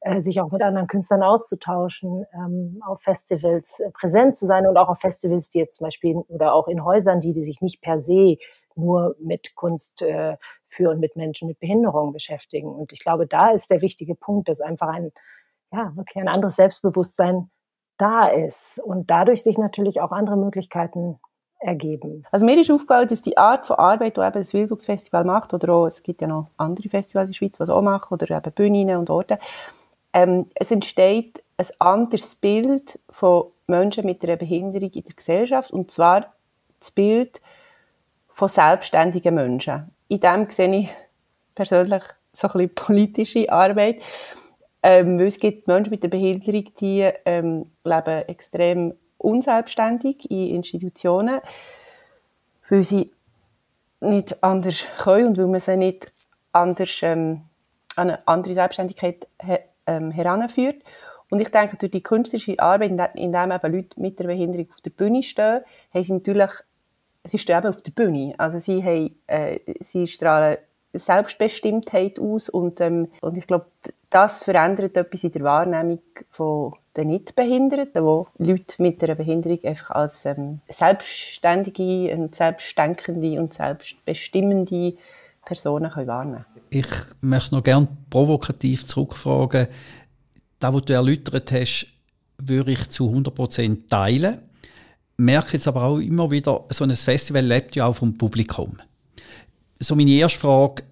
äh, 0.00 0.20
sich 0.20 0.40
auch 0.40 0.50
mit 0.50 0.62
anderen 0.62 0.86
Künstlern 0.86 1.22
auszutauschen, 1.22 2.24
ähm, 2.32 2.80
auf 2.86 3.02
Festivals 3.02 3.80
äh, 3.80 3.90
präsent 3.90 4.36
zu 4.36 4.46
sein 4.46 4.66
und 4.66 4.76
auch 4.76 4.88
auf 4.88 5.00
Festivals, 5.00 5.50
die 5.50 5.58
jetzt 5.58 5.76
zum 5.76 5.86
Beispiel 5.86 6.16
oder 6.28 6.54
auch 6.54 6.68
in 6.68 6.84
Häusern, 6.84 7.20
die, 7.20 7.32
die 7.32 7.42
sich 7.42 7.60
nicht 7.60 7.82
per 7.82 7.98
se 7.98 8.36
nur 8.76 9.16
mit 9.20 9.54
Kunst 9.54 10.02
äh, 10.02 10.36
für 10.68 10.90
und 10.90 11.00
mit 11.00 11.16
Menschen 11.16 11.48
mit 11.48 11.58
Behinderung 11.58 12.12
beschäftigen. 12.12 12.68
Und 12.68 12.92
ich 12.92 13.00
glaube, 13.00 13.26
da 13.26 13.50
ist 13.50 13.70
der 13.70 13.82
wichtige 13.82 14.14
Punkt, 14.14 14.48
dass 14.48 14.60
einfach 14.60 14.88
ein, 14.88 15.12
ja, 15.72 15.92
wirklich 15.96 16.16
ein 16.16 16.28
anderes 16.28 16.56
Selbstbewusstsein 16.56 17.50
da 17.98 18.28
ist 18.28 18.80
und 18.82 19.10
dadurch 19.10 19.42
sich 19.42 19.58
natürlich 19.58 20.00
auch 20.00 20.12
andere 20.12 20.36
Möglichkeiten 20.36 21.18
ergeben. 21.58 22.24
Also 22.30 22.46
mir 22.46 22.58
ist 22.58 22.70
aufgefallen, 22.70 23.08
dass 23.08 23.20
die 23.20 23.36
Art 23.36 23.66
von 23.66 23.76
Arbeit, 23.76 24.16
die 24.16 24.22
eben 24.22 24.32
das 24.32 24.54
Wildwuchsfestival 24.54 25.24
macht, 25.24 25.52
oder 25.52 25.74
auch, 25.74 25.86
es 25.86 26.02
gibt 26.02 26.22
ja 26.22 26.26
noch 26.26 26.48
andere 26.56 26.88
Festivals 26.88 27.26
in 27.26 27.32
der 27.32 27.36
Schweiz, 27.36 27.58
die 27.58 27.70
auch 27.70 27.82
machen, 27.82 28.14
oder 28.14 28.30
eben 28.30 28.52
Bühnen 28.52 28.96
und 28.96 29.10
Orte, 29.10 29.38
ähm, 30.12 30.50
es 30.54 30.70
entsteht 30.70 31.42
ein 31.56 31.66
anderes 31.78 32.34
Bild 32.34 32.98
von 33.10 33.46
Menschen 33.66 34.06
mit 34.06 34.22
einer 34.22 34.36
Behinderung 34.36 34.90
in 34.90 35.04
der 35.04 35.14
Gesellschaft, 35.14 35.70
und 35.70 35.90
zwar 35.90 36.32
das 36.78 36.90
Bild 36.90 37.40
von 38.28 38.48
selbstständigen 38.48 39.34
Menschen. 39.34 39.90
In 40.08 40.20
dem 40.20 40.48
sehe 40.50 40.74
ich 40.74 40.88
persönlich 41.54 42.02
so 42.32 42.48
ein 42.48 42.52
bisschen 42.52 42.74
politische 42.74 43.52
Arbeit. 43.52 44.00
Ähm, 44.82 45.18
weil 45.18 45.26
es 45.26 45.38
gibt 45.38 45.68
Menschen 45.68 45.90
mit 45.90 46.02
einer 46.02 46.10
Behinderung, 46.10 46.72
die 46.80 47.10
ähm, 47.26 47.70
leben 47.84 48.28
extrem 48.28 48.94
unselbstständig 49.18 50.30
in 50.30 50.54
Institutionen, 50.54 51.40
weil 52.70 52.82
sie 52.82 53.12
nicht 54.00 54.42
anders 54.42 54.86
können 54.98 55.28
und 55.28 55.38
weil 55.38 55.46
man 55.48 55.60
sie 55.60 55.76
nicht 55.76 56.10
anders 56.52 57.00
ähm, 57.02 57.42
an 57.96 58.08
eine 58.08 58.26
andere 58.26 58.54
Selbstständigkeit 58.54 59.26
he, 59.42 59.58
ähm, 59.90 60.10
heranführt. 60.10 60.82
Und 61.30 61.40
ich 61.40 61.50
denke, 61.50 61.76
durch 61.76 61.92
die 61.92 62.02
künstlerische 62.02 62.58
Arbeit, 62.58 62.90
in 63.14 63.32
der 63.32 63.44
eben 63.44 63.72
Leute 63.72 64.00
mit 64.00 64.18
der 64.18 64.24
Behinderung 64.24 64.68
auf 64.70 64.80
der 64.80 64.90
Bühne 64.90 65.22
stehen, 65.22 65.62
haben 65.94 66.04
sie 66.04 66.12
natürlich, 66.12 66.50
sie 67.24 67.38
stehen 67.38 67.58
eben 67.58 67.68
auf 67.68 67.82
der 67.82 67.92
Bühne. 67.92 68.34
Also 68.38 68.58
sie, 68.58 68.82
haben, 68.82 69.14
äh, 69.26 69.60
sie 69.80 70.06
strahlen 70.06 70.58
Selbstbestimmtheit 70.92 72.18
aus 72.18 72.48
und, 72.48 72.80
ähm, 72.80 73.08
und 73.20 73.36
ich 73.36 73.46
glaube, 73.46 73.66
das 74.10 74.42
verändert 74.42 74.96
etwas 74.96 75.22
in 75.22 75.30
der 75.30 75.42
Wahrnehmung 75.42 76.00
von 76.30 76.74
den 76.96 77.08
Nichtbehinderten, 77.08 78.02
wo 78.02 78.26
Leute 78.38 78.82
mit 78.82 79.02
einer 79.04 79.14
Behinderung 79.14 79.62
einfach 79.62 79.90
als 79.90 80.26
ähm, 80.26 80.60
selbstständige, 80.68 82.12
und 82.16 82.34
selbstdenkende 82.34 83.40
und 83.40 83.54
selbstbestimmende 83.54 84.94
Personen 85.44 85.90
können 85.90 86.06
wahrnehmen 86.06 86.44
Ich 86.70 86.86
möchte 87.20 87.54
noch 87.54 87.62
gerne 87.62 87.88
provokativ 88.08 88.86
zurückfragen. 88.86 89.68
Das, 90.58 90.72
was 90.72 90.84
du 90.84 90.92
erläutert 90.92 91.50
hast, 91.52 91.86
würde 92.38 92.72
ich 92.72 92.88
zu 92.88 93.10
100% 93.10 93.88
teilen. 93.88 94.38
Ich 94.62 95.24
merke 95.24 95.54
jetzt 95.54 95.68
aber 95.68 95.84
auch 95.84 95.98
immer 95.98 96.30
wieder, 96.30 96.64
so 96.70 96.84
ein 96.84 96.94
Festival 96.94 97.44
lebt 97.44 97.76
ja 97.76 97.86
auch 97.86 97.94
vom 97.94 98.16
Publikum. 98.16 98.78
So 99.78 99.94
meine 99.94 100.10
erste 100.10 100.38
Frage, 100.38 100.82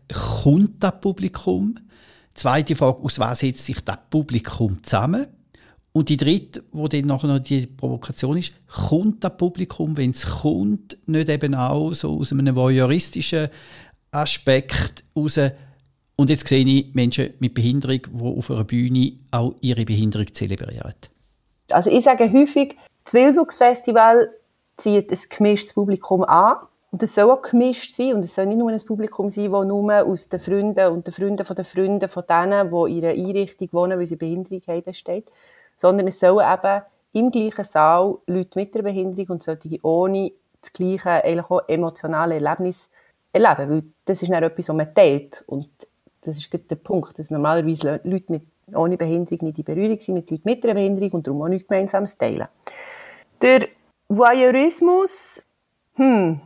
kommt 0.42 0.82
das 0.82 1.00
Publikum? 1.00 1.78
Zweite 2.34 2.76
Frage, 2.76 3.02
aus 3.02 3.18
was 3.18 3.40
setzt 3.40 3.64
sich 3.64 3.80
das 3.84 3.98
Publikum 4.10 4.82
zusammen? 4.82 5.26
Und 5.92 6.08
die 6.10 6.16
dritte, 6.16 6.62
wo 6.70 6.86
dann 6.86 7.06
nachher 7.06 7.26
noch 7.26 7.40
die 7.40 7.66
Provokation 7.66 8.36
ist, 8.36 8.52
kommt 8.68 9.24
das 9.24 9.36
Publikum, 9.36 9.96
wenn 9.96 10.10
es 10.10 10.24
kommt, 10.24 10.96
nicht 11.06 11.28
eben 11.28 11.54
auch 11.54 11.92
so 11.92 12.20
aus 12.20 12.32
einem 12.32 12.54
voyeuristischen 12.54 13.48
Aspekt 14.10 15.04
raus. 15.16 15.38
Und 16.16 16.30
jetzt 16.30 16.48
sehe 16.48 16.64
ich 16.64 16.94
Menschen 16.94 17.34
mit 17.38 17.54
Behinderung, 17.54 18.00
die 18.12 18.38
auf 18.38 18.50
einer 18.50 18.64
Bühne 18.64 19.12
auch 19.30 19.54
ihre 19.60 19.84
Behinderung 19.84 20.32
zelebrieren. 20.32 20.94
Also 21.70 21.90
ich 21.90 22.04
sage 22.04 22.32
häufig, 22.32 22.76
das 23.04 23.14
Wildwuchsfestival 23.14 24.30
zieht 24.76 25.12
ein 25.12 25.18
gemischtes 25.28 25.74
Publikum 25.74 26.24
an. 26.24 26.56
Und 26.90 27.02
es 27.02 27.14
soll 27.14 27.30
auch 27.30 27.42
gemischt 27.42 27.94
sein 27.94 28.14
und 28.14 28.24
es 28.24 28.34
soll 28.34 28.46
nicht 28.46 28.56
nur 28.56 28.70
ein 28.70 28.80
Publikum 28.80 29.28
sein, 29.28 29.52
das 29.52 29.66
nur 29.66 30.06
aus 30.06 30.28
den 30.30 30.40
Freunden 30.40 30.88
und 30.88 31.06
den 31.06 31.12
Freunden 31.12 31.44
von 31.44 31.54
den 31.54 31.64
Freunden 31.66 32.08
von 32.08 32.24
denen, 32.26 32.70
die 32.70 32.98
in 32.98 33.04
einer 33.04 33.28
Einrichtung 33.28 33.68
wohnen, 33.72 33.98
weil 33.98 34.06
sie 34.06 34.16
Behinderung 34.16 34.62
haben, 34.66 34.82
besteht, 34.82 35.30
sondern 35.76 36.06
es 36.06 36.18
sollen 36.18 36.46
eben 36.50 36.82
im 37.12 37.30
gleichen 37.30 37.64
Saal 37.64 38.16
Leute 38.26 38.58
mit 38.58 38.74
der 38.74 38.82
Behinderung 38.82 39.32
und 39.32 39.42
solche 39.42 39.78
ohne 39.82 40.32
das 40.62 40.72
gleiche 40.72 41.44
auch 41.48 41.68
emotionale 41.68 42.36
Erlebnis 42.36 42.88
erleben, 43.32 43.70
weil 43.70 43.82
das 44.04 44.22
ist 44.22 44.30
dann 44.30 44.42
etwas, 44.42 44.68
was 44.68 44.76
man 44.76 44.94
teilt 44.94 45.44
und 45.46 45.68
das 46.22 46.36
ist 46.36 46.52
der 46.52 46.76
Punkt, 46.76 47.18
dass 47.18 47.30
normalerweise 47.30 48.00
Leute 48.04 48.32
mit, 48.32 48.42
ohne 48.74 48.96
Behinderung 48.96 49.46
nicht 49.46 49.58
in 49.58 49.64
Berührung 49.64 50.00
sind 50.00 50.14
mit 50.14 50.30
Leuten 50.30 50.42
mit 50.44 50.64
einer 50.64 50.74
Behinderung 50.74 51.10
und 51.12 51.26
darum 51.26 51.42
auch 51.42 51.48
nichts 51.48 51.68
Gemeinsames 51.68 52.18
teilen. 52.18 52.48
Der 53.40 53.68
Voyeurismus, 54.08 55.42
hm, 55.94 56.40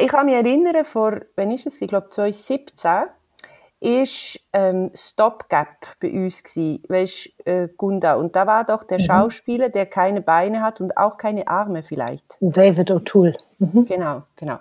ich 0.00 0.08
kann 0.08 0.26
mich 0.26 0.36
erinnern, 0.36 0.84
vor, 0.84 1.20
wann 1.36 1.50
ist 1.50 1.66
es? 1.66 1.80
Ich 1.80 1.88
glaube 1.88 2.08
2017, 2.08 3.08
ist 3.80 4.40
ähm, 4.52 4.90
Stopgap 4.94 5.86
bei 6.00 6.10
uns 6.10 6.42
gsi, 6.42 6.82
weißt 6.88 7.46
äh, 7.46 7.68
Gunda 7.76 8.14
und 8.14 8.34
da 8.34 8.46
war 8.46 8.64
doch 8.64 8.82
der 8.82 8.98
mhm. 8.98 9.04
Schauspieler, 9.04 9.68
der 9.68 9.86
keine 9.86 10.20
Beine 10.20 10.62
hat 10.62 10.80
und 10.80 10.96
auch 10.96 11.16
keine 11.16 11.46
Arme 11.46 11.82
vielleicht. 11.82 12.36
David 12.40 12.90
O'Toole. 12.90 13.36
Mhm. 13.58 13.86
Genau, 13.86 14.22
genau. 14.34 14.58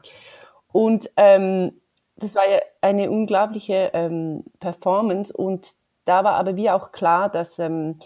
Und 0.78 1.10
ähm, 1.18 1.72
das 2.18 2.36
war 2.36 2.48
ja 2.48 2.60
eine 2.82 3.10
unglaubliche 3.10 3.90
ähm, 3.94 4.44
Performance 4.60 5.34
und 5.34 5.72
da 6.06 6.24
war 6.24 6.34
aber 6.34 6.56
wie 6.56 6.70
auch 6.70 6.92
klar, 6.92 7.30
dass 7.30 7.58
ähm, 7.58 7.98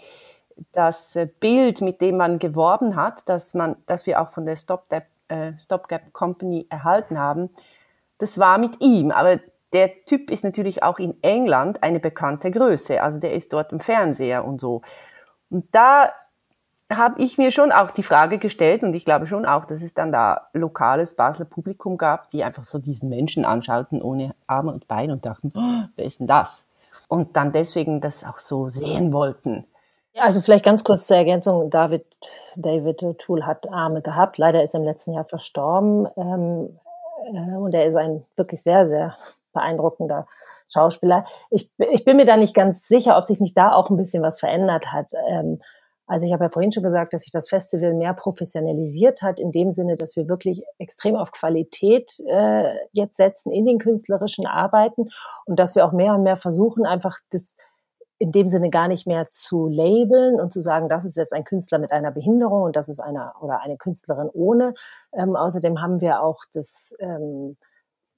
das 0.72 1.18
Bild, 1.38 1.82
mit 1.82 2.00
dem 2.00 2.16
man 2.16 2.38
geworben 2.38 2.96
hat, 2.96 3.28
dass 3.28 3.52
man, 3.52 3.76
dass 3.84 4.06
wir 4.06 4.22
auch 4.22 4.30
von 4.30 4.46
der 4.46 4.56
Stopgap, 4.56 5.04
äh, 5.28 5.52
Stopgap 5.58 6.14
Company 6.14 6.66
erhalten 6.70 7.18
haben, 7.18 7.50
das 8.16 8.38
war 8.38 8.56
mit 8.56 8.80
ihm. 8.80 9.10
Aber 9.10 9.38
der 9.74 10.06
Typ 10.06 10.30
ist 10.30 10.42
natürlich 10.42 10.82
auch 10.82 10.98
in 10.98 11.22
England 11.22 11.82
eine 11.82 12.00
bekannte 12.00 12.50
Größe. 12.50 13.02
Also 13.02 13.18
der 13.18 13.34
ist 13.34 13.52
dort 13.52 13.70
im 13.72 13.80
Fernseher 13.80 14.46
und 14.46 14.62
so. 14.62 14.80
Und 15.50 15.66
da 15.74 16.10
habe 16.96 17.20
ich 17.20 17.38
mir 17.38 17.50
schon 17.50 17.72
auch 17.72 17.90
die 17.90 18.02
Frage 18.02 18.38
gestellt 18.38 18.82
und 18.82 18.94
ich 18.94 19.04
glaube 19.04 19.26
schon 19.26 19.46
auch, 19.46 19.64
dass 19.64 19.82
es 19.82 19.94
dann 19.94 20.12
da 20.12 20.48
lokales 20.52 21.14
Basler 21.14 21.44
Publikum 21.44 21.98
gab, 21.98 22.30
die 22.30 22.44
einfach 22.44 22.64
so 22.64 22.78
diesen 22.78 23.08
Menschen 23.08 23.44
anschauten 23.44 24.02
ohne 24.02 24.34
Arme 24.46 24.72
und 24.72 24.88
Beine 24.88 25.14
und 25.14 25.26
dachten, 25.26 25.52
oh, 25.54 25.88
wer 25.96 26.04
ist 26.04 26.20
denn 26.20 26.26
das? 26.26 26.68
Und 27.08 27.36
dann 27.36 27.52
deswegen 27.52 28.00
das 28.00 28.24
auch 28.24 28.38
so 28.38 28.68
sehen 28.68 29.12
wollten. 29.12 29.66
Also 30.18 30.40
vielleicht 30.40 30.64
ganz 30.64 30.84
kurz 30.84 31.06
zur 31.06 31.16
Ergänzung. 31.16 31.70
David, 31.70 32.04
David 32.56 33.18
Tool 33.18 33.46
hat 33.46 33.70
Arme 33.70 34.02
gehabt. 34.02 34.38
Leider 34.38 34.62
ist 34.62 34.74
er 34.74 34.80
im 34.80 34.86
letzten 34.86 35.12
Jahr 35.12 35.24
verstorben. 35.24 36.06
Ähm, 36.16 36.78
äh, 37.34 37.56
und 37.56 37.74
er 37.74 37.86
ist 37.86 37.96
ein 37.96 38.24
wirklich 38.36 38.62
sehr, 38.62 38.86
sehr 38.86 39.16
beeindruckender 39.52 40.26
Schauspieler. 40.72 41.24
Ich, 41.50 41.70
ich 41.78 42.04
bin 42.04 42.16
mir 42.16 42.24
da 42.24 42.36
nicht 42.36 42.54
ganz 42.54 42.88
sicher, 42.88 43.16
ob 43.16 43.24
sich 43.24 43.40
nicht 43.40 43.56
da 43.56 43.72
auch 43.72 43.90
ein 43.90 43.96
bisschen 43.96 44.22
was 44.22 44.40
verändert 44.40 44.92
hat. 44.92 45.12
Ähm, 45.28 45.60
also 46.06 46.26
ich 46.26 46.32
habe 46.32 46.44
ja 46.44 46.50
vorhin 46.50 46.72
schon 46.72 46.82
gesagt, 46.82 47.12
dass 47.12 47.22
sich 47.22 47.30
das 47.30 47.48
Festival 47.48 47.94
mehr 47.94 48.14
professionalisiert 48.14 49.22
hat, 49.22 49.38
in 49.38 49.52
dem 49.52 49.72
Sinne, 49.72 49.96
dass 49.96 50.16
wir 50.16 50.28
wirklich 50.28 50.62
extrem 50.78 51.16
auf 51.16 51.32
Qualität 51.32 52.10
äh, 52.26 52.74
jetzt 52.92 53.16
setzen 53.16 53.52
in 53.52 53.66
den 53.66 53.78
künstlerischen 53.78 54.46
Arbeiten 54.46 55.10
und 55.46 55.58
dass 55.58 55.74
wir 55.74 55.86
auch 55.86 55.92
mehr 55.92 56.14
und 56.14 56.22
mehr 56.22 56.36
versuchen, 56.36 56.86
einfach 56.86 57.18
das 57.30 57.56
in 58.18 58.30
dem 58.30 58.46
Sinne 58.46 58.70
gar 58.70 58.86
nicht 58.86 59.06
mehr 59.06 59.26
zu 59.26 59.66
labeln 59.66 60.40
und 60.40 60.52
zu 60.52 60.60
sagen, 60.60 60.88
das 60.88 61.04
ist 61.04 61.16
jetzt 61.16 61.32
ein 61.32 61.42
Künstler 61.42 61.78
mit 61.78 61.90
einer 61.90 62.12
Behinderung 62.12 62.62
und 62.62 62.76
das 62.76 62.88
ist 62.88 63.00
einer 63.00 63.34
oder 63.40 63.60
eine 63.62 63.76
Künstlerin 63.76 64.30
ohne. 64.32 64.74
Ähm, 65.12 65.34
außerdem 65.34 65.82
haben 65.82 66.00
wir 66.00 66.22
auch 66.22 66.44
das 66.52 66.94
ähm, 67.00 67.56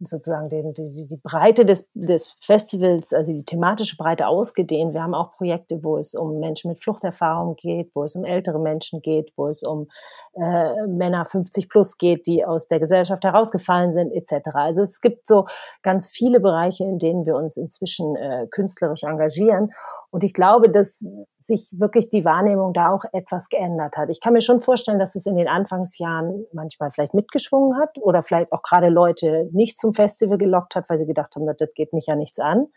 sozusagen 0.09 0.49
den, 0.49 0.73
die, 0.73 1.07
die 1.09 1.17
Breite 1.17 1.65
des, 1.65 1.89
des 1.95 2.39
Festivals, 2.41 3.13
also 3.13 3.33
die 3.33 3.45
thematische 3.45 3.97
Breite 3.97 4.27
ausgedehnt. 4.27 4.95
Wir 4.95 5.03
haben 5.03 5.15
auch 5.15 5.33
Projekte, 5.33 5.83
wo 5.83 5.99
es 5.99 6.15
um 6.15 6.39
Menschen 6.39 6.71
mit 6.71 6.83
Fluchterfahrung 6.83 7.57
geht, 7.57 7.91
wo 7.95 8.03
es 8.03 8.17
um 8.17 8.25
ältere 8.25 8.59
Menschen 8.59 9.03
geht, 9.03 9.33
wo 9.37 9.49
es 9.49 9.63
um 9.63 9.89
äh, 10.35 10.87
Männer 10.87 11.25
50 11.25 11.69
plus 11.69 11.99
geht, 11.99 12.27
die 12.27 12.45
aus 12.45 12.69
der 12.69 12.81
Gesellschaft 12.81 13.25
herausgefallen 13.25 13.93
sind, 13.93 14.13
etc. 14.13 14.51
Also 14.55 14.83
es 14.83 15.01
gibt 15.01 15.27
so 15.27 15.47
ganz 15.83 16.09
viele 16.09 16.41
Bereiche, 16.41 16.85
in 16.85 16.99
denen 16.99 17.27
wir 17.27 17.37
uns 17.37 17.57
inzwischen 17.57 18.17
äh, 18.17 18.47
künstlerisch 18.51 19.05
engagieren. 19.05 19.73
Und 20.15 20.23
ich 20.23 20.33
glaube, 20.33 20.71
dass 20.71 21.05
sich 21.37 21.69
wirklich 21.73 22.09
die 22.09 22.25
Wahrnehmung 22.25 22.73
da 22.73 22.91
auch 22.91 23.05
etwas 23.13 23.49
geändert 23.49 23.97
hat. 23.97 24.11
Ich 24.11 24.21
kann 24.21 24.33
mir 24.33 24.43
schon 24.43 24.61
vorstellen, 24.61 25.01
dass 25.01 25.17
es 25.17 25.27
in 25.27 25.35
den 25.35 25.49
Anfangsjahren 25.49 26.47
manchmal 26.53 26.93
vielleicht 26.93 27.15
mitgeschwungen 27.15 27.77
hat 27.81 27.99
oder 27.99 28.23
vielleicht 28.23 28.53
auch 28.53 28.63
gerade 28.63 28.91
Leute 28.91 29.49
nicht 29.51 29.77
zum 29.77 29.93
Festival 29.93 30.39
gelockt 30.39 30.77
hat, 30.77 30.89
weil 30.89 31.01
sie 31.01 31.07
gedacht 31.07 31.35
haben, 31.35 31.47
das 31.47 31.69
geht 31.75 31.93
mich 31.93 32.07
ja 32.07 32.15
nichts 32.15 32.39
an. 32.39 32.69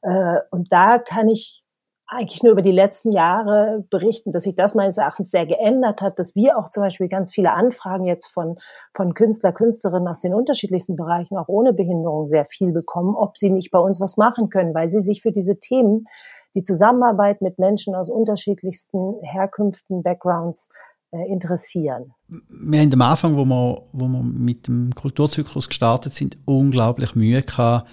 Äh, 0.00 0.38
und 0.50 0.72
da 0.72 0.96
kann 0.96 1.28
ich 1.28 1.64
eigentlich 2.06 2.42
nur 2.42 2.52
über 2.52 2.62
die 2.62 2.72
letzten 2.72 3.12
Jahre 3.12 3.84
berichten, 3.90 4.32
dass 4.32 4.44
sich 4.44 4.54
das 4.54 4.74
meines 4.74 4.96
Erachtens 4.96 5.30
sehr 5.30 5.44
geändert 5.44 6.00
hat, 6.00 6.18
dass 6.18 6.34
wir 6.34 6.56
auch 6.56 6.70
zum 6.70 6.82
Beispiel 6.82 7.08
ganz 7.08 7.30
viele 7.30 7.52
Anfragen 7.52 8.06
jetzt 8.06 8.28
von, 8.28 8.56
von 8.94 9.12
Künstler, 9.12 9.52
Künstlerinnen 9.52 10.08
aus 10.08 10.20
den 10.20 10.32
unterschiedlichsten 10.32 10.96
Bereichen, 10.96 11.36
auch 11.36 11.48
ohne 11.48 11.74
Behinderung, 11.74 12.24
sehr 12.24 12.46
viel 12.48 12.72
bekommen, 12.72 13.14
ob 13.14 13.36
sie 13.36 13.50
nicht 13.50 13.70
bei 13.70 13.78
uns 13.78 14.00
was 14.00 14.16
machen 14.16 14.48
können, 14.48 14.74
weil 14.74 14.88
sie 14.88 15.02
sich 15.02 15.20
für 15.20 15.30
diese 15.30 15.58
Themen 15.58 16.06
die 16.54 16.62
Zusammenarbeit 16.62 17.42
mit 17.42 17.58
Menschen 17.58 17.94
aus 17.94 18.10
unterschiedlichsten 18.10 19.14
Herkünften, 19.22 20.02
Backgrounds 20.02 20.68
äh, 21.12 21.28
interessieren. 21.28 22.14
Wir 22.28 22.80
haben 22.80 22.92
am 22.94 23.02
Anfang, 23.02 23.36
wo 23.36 23.44
wir, 23.44 23.82
wo 23.92 24.08
wir 24.08 24.22
mit 24.22 24.68
dem 24.68 24.94
Kulturzyklus 24.94 25.68
gestartet 25.68 26.14
sind, 26.14 26.36
unglaublich 26.44 27.14
Mühe 27.14 27.42
gehabt, 27.42 27.88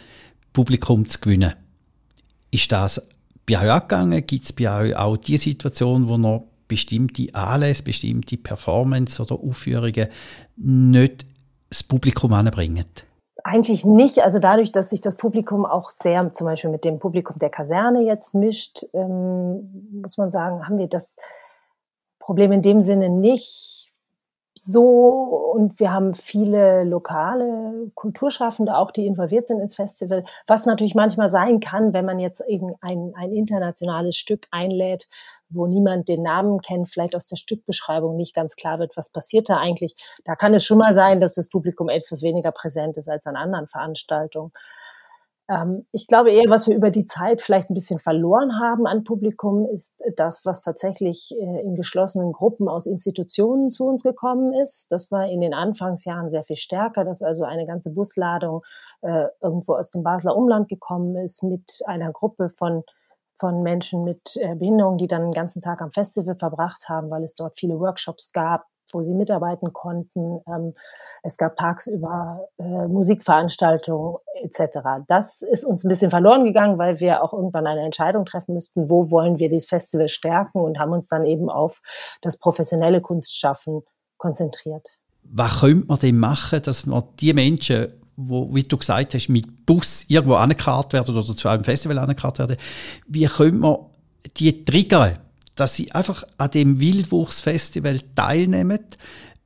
Publikum 0.53 1.05
zu 1.05 1.19
gewinnen. 1.19 1.53
Ist 2.51 2.71
das 2.71 3.07
bei 3.45 3.59
euch 3.59 3.71
angegangen? 3.71 4.25
Gibt 4.25 4.45
es 4.45 4.53
bei 4.53 4.69
euch 4.69 4.95
auch 4.95 5.17
die 5.17 5.37
Situation, 5.37 6.07
wo 6.07 6.17
noch 6.17 6.47
bestimmte 6.67 7.33
Anlässe, 7.33 7.83
bestimmte 7.83 8.37
Performance 8.37 9.21
oder 9.21 9.35
Aufführungen 9.35 10.07
nicht 10.57 11.25
das 11.69 11.83
Publikum 11.83 12.33
anbringen? 12.33 12.85
Eigentlich 13.47 13.85
nicht. 13.85 14.19
Also 14.19 14.39
dadurch, 14.39 14.73
dass 14.73 14.89
sich 14.89 14.99
das 14.99 15.15
Publikum 15.15 15.65
auch 15.65 15.89
sehr 15.89 16.33
zum 16.33 16.47
Beispiel 16.47 16.69
mit 16.69 16.83
dem 16.83 16.99
Publikum 16.99 17.39
der 17.39 17.49
Kaserne 17.49 18.01
jetzt 18.01 18.35
mischt, 18.35 18.83
ähm, 18.91 20.01
muss 20.01 20.17
man 20.17 20.31
sagen, 20.31 20.67
haben 20.67 20.77
wir 20.77 20.87
das 20.87 21.15
Problem 22.19 22.51
in 22.51 22.61
dem 22.61 22.81
Sinne 22.81 23.09
nicht 23.09 23.93
so. 24.53 24.89
Und 25.53 25.79
wir 25.79 25.93
haben 25.93 26.13
viele 26.13 26.83
lokale 26.83 27.89
Kulturschaffende 27.95 28.77
auch, 28.77 28.91
die 28.91 29.05
involviert 29.05 29.47
sind 29.47 29.61
ins 29.61 29.75
Festival, 29.75 30.25
was 30.45 30.65
natürlich 30.65 30.93
manchmal 30.93 31.29
sein 31.29 31.61
kann, 31.61 31.93
wenn 31.93 32.03
man 32.03 32.19
jetzt 32.19 32.41
eben 32.49 32.75
ein, 32.81 33.13
ein 33.15 33.31
internationales 33.31 34.17
Stück 34.17 34.47
einlädt, 34.51 35.07
wo 35.49 35.67
niemand 35.67 36.07
den 36.09 36.23
Namen 36.23 36.61
kennt, 36.61 36.89
vielleicht 36.89 37.15
aus 37.15 37.27
der 37.27 37.35
Stückbeschreibung 37.35 38.15
nicht 38.15 38.35
ganz 38.35 38.55
klar 38.55 38.79
wird, 38.79 38.97
was 38.97 39.09
passiert 39.11 39.49
da 39.49 39.57
eigentlich. 39.57 39.95
Da 40.25 40.35
kann 40.35 40.53
es 40.53 40.65
schon 40.65 40.77
mal 40.77 40.93
sein, 40.93 41.19
dass 41.19 41.35
das 41.35 41.49
Publikum 41.49 41.89
etwas 41.89 42.21
weniger 42.21 42.51
präsent 42.51 42.97
ist 42.97 43.09
als 43.09 43.27
an 43.27 43.35
anderen 43.35 43.67
Veranstaltungen. 43.67 44.51
Ähm, 45.49 45.85
ich 45.91 46.07
glaube 46.07 46.31
eher, 46.31 46.49
was 46.49 46.67
wir 46.67 46.75
über 46.75 46.91
die 46.91 47.05
Zeit 47.05 47.41
vielleicht 47.41 47.69
ein 47.69 47.73
bisschen 47.73 47.99
verloren 47.99 48.59
haben 48.59 48.85
an 48.85 49.03
Publikum, 49.03 49.65
ist 49.73 50.03
das, 50.15 50.45
was 50.45 50.63
tatsächlich 50.63 51.33
äh, 51.39 51.61
in 51.61 51.75
geschlossenen 51.75 52.33
Gruppen 52.33 52.67
aus 52.67 52.85
Institutionen 52.85 53.69
zu 53.69 53.87
uns 53.87 54.03
gekommen 54.03 54.53
ist. 54.53 54.91
Das 54.91 55.11
war 55.11 55.27
in 55.27 55.39
den 55.39 55.53
Anfangsjahren 55.53 56.29
sehr 56.29 56.43
viel 56.43 56.57
stärker, 56.57 57.05
dass 57.05 57.21
also 57.21 57.45
eine 57.45 57.65
ganze 57.65 57.91
Busladung 57.91 58.63
äh, 59.01 59.27
irgendwo 59.41 59.75
aus 59.75 59.89
dem 59.89 60.03
Basler 60.03 60.35
Umland 60.35 60.67
gekommen 60.67 61.15
ist 61.17 61.43
mit 61.43 61.81
einer 61.85 62.11
Gruppe 62.11 62.49
von 62.49 62.83
von 63.37 63.61
Menschen 63.61 64.03
mit 64.03 64.35
äh, 64.37 64.55
Behinderung, 64.55 64.97
die 64.97 65.07
dann 65.07 65.23
den 65.23 65.33
ganzen 65.33 65.61
Tag 65.61 65.81
am 65.81 65.91
Festival 65.91 66.35
verbracht 66.35 66.89
haben, 66.89 67.09
weil 67.09 67.23
es 67.23 67.35
dort 67.35 67.57
viele 67.57 67.79
Workshops 67.79 68.31
gab, 68.31 68.65
wo 68.91 69.01
sie 69.01 69.13
mitarbeiten 69.13 69.73
konnten. 69.73 70.41
Ähm, 70.47 70.73
es 71.23 71.37
gab 71.37 71.55
tagsüber 71.55 72.47
äh, 72.57 72.87
Musikveranstaltungen 72.87 74.17
etc. 74.41 74.79
Das 75.07 75.41
ist 75.41 75.65
uns 75.65 75.83
ein 75.83 75.89
bisschen 75.89 76.09
verloren 76.09 76.45
gegangen, 76.45 76.77
weil 76.77 76.99
wir 76.99 77.23
auch 77.23 77.33
irgendwann 77.33 77.67
eine 77.67 77.81
Entscheidung 77.81 78.25
treffen 78.25 78.53
müssten, 78.53 78.89
wo 78.89 79.11
wollen 79.11 79.39
wir 79.39 79.49
dieses 79.49 79.67
Festival 79.67 80.07
stärken 80.07 80.59
und 80.59 80.79
haben 80.79 80.93
uns 80.93 81.07
dann 81.07 81.25
eben 81.25 81.49
auf 81.49 81.81
das 82.21 82.37
professionelle 82.37 83.01
Kunstschaffen 83.01 83.83
konzentriert. 84.17 84.87
Was 85.23 85.59
könnte 85.59 85.87
man 85.87 85.99
denn 85.99 86.17
machen, 86.17 86.61
dass 86.63 86.85
man 86.85 87.03
die 87.19 87.33
Menschen, 87.33 87.93
wo, 88.17 88.53
wie 88.53 88.63
du 88.63 88.77
gesagt 88.77 89.13
hast, 89.13 89.29
mit 89.29 89.65
Bus 89.65 90.05
irgendwo 90.09 90.35
angekarrt 90.35 90.91
werden 90.91 91.15
oder 91.15 91.25
zu 91.25 91.47
einem 91.47 91.63
Festival 91.63 91.97
angekarrt 91.99 92.39
werden, 92.39 92.57
wie 93.07 93.25
könnte 93.25 93.57
man 93.57 93.77
die 94.37 94.65
triggern? 94.65 95.19
dass 95.57 95.75
sie 95.75 95.91
einfach 95.91 96.23
an 96.37 96.51
dem 96.51 96.79
Wildwuchsfestival 96.79 97.99
teilnehmen, 98.15 98.79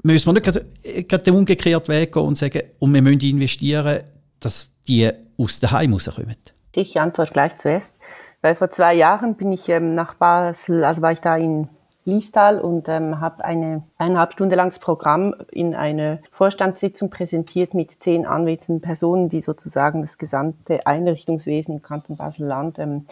müssen 0.03 0.27
wir 0.27 0.33
nicht 0.33 1.07
gerade 1.09 1.23
den 1.23 1.33
umgekehrten 1.33 1.93
Weg 1.93 2.13
gehen 2.13 2.23
und 2.23 2.37
sagen, 2.37 2.63
und 2.79 2.93
wir 2.93 3.01
müssen 3.01 3.21
investieren, 3.21 4.03
dass 4.39 4.71
die 4.87 5.09
aus 5.37 5.59
dem 5.59 5.71
Heim 5.71 5.93
rauskommen? 5.93 6.35
Ich 6.73 6.99
antworte 6.99 7.33
gleich 7.33 7.57
zuerst, 7.57 7.95
weil 8.41 8.55
vor 8.55 8.71
zwei 8.71 8.93
Jahren 8.95 9.35
bin 9.35 9.51
ich 9.51 9.69
ähm, 9.69 9.93
nach 9.93 10.15
Basel, 10.15 10.83
also 10.83 11.01
war 11.01 11.11
ich 11.11 11.19
da 11.19 11.35
in 11.37 11.69
Liestal 12.03 12.59
und 12.59 12.89
ähm, 12.89 13.19
habe 13.19 13.45
eine 13.45 13.83
eineinhalb 13.97 14.33
Stunde 14.33 14.55
langes 14.55 14.79
Programm 14.79 15.35
in 15.51 15.75
einer 15.75 16.19
Vorstandssitzung 16.31 17.09
präsentiert 17.09 17.73
mit 17.73 17.91
zehn 17.91 18.25
anwesenden 18.25 18.81
Personen, 18.81 19.29
die 19.29 19.41
sozusagen 19.41 20.01
das 20.01 20.17
gesamte 20.17 20.85
Einrichtungswesen 20.87 21.75
im 21.75 21.81
Kanton 21.81 22.17
Basel-Land 22.17 22.79
ähm, 22.79 23.05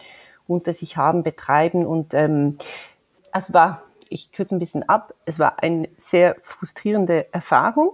unter 0.48 0.72
sich 0.72 0.96
haben, 0.96 1.22
betreiben 1.22 1.86
und 1.86 2.14
ähm, 2.14 2.56
es 3.32 3.52
war, 3.52 3.82
ich 4.08 4.32
kürze 4.32 4.56
ein 4.56 4.58
bisschen 4.58 4.88
ab, 4.88 5.14
es 5.24 5.38
war 5.38 5.62
eine 5.62 5.88
sehr 5.96 6.36
frustrierende 6.42 7.32
Erfahrung. 7.32 7.92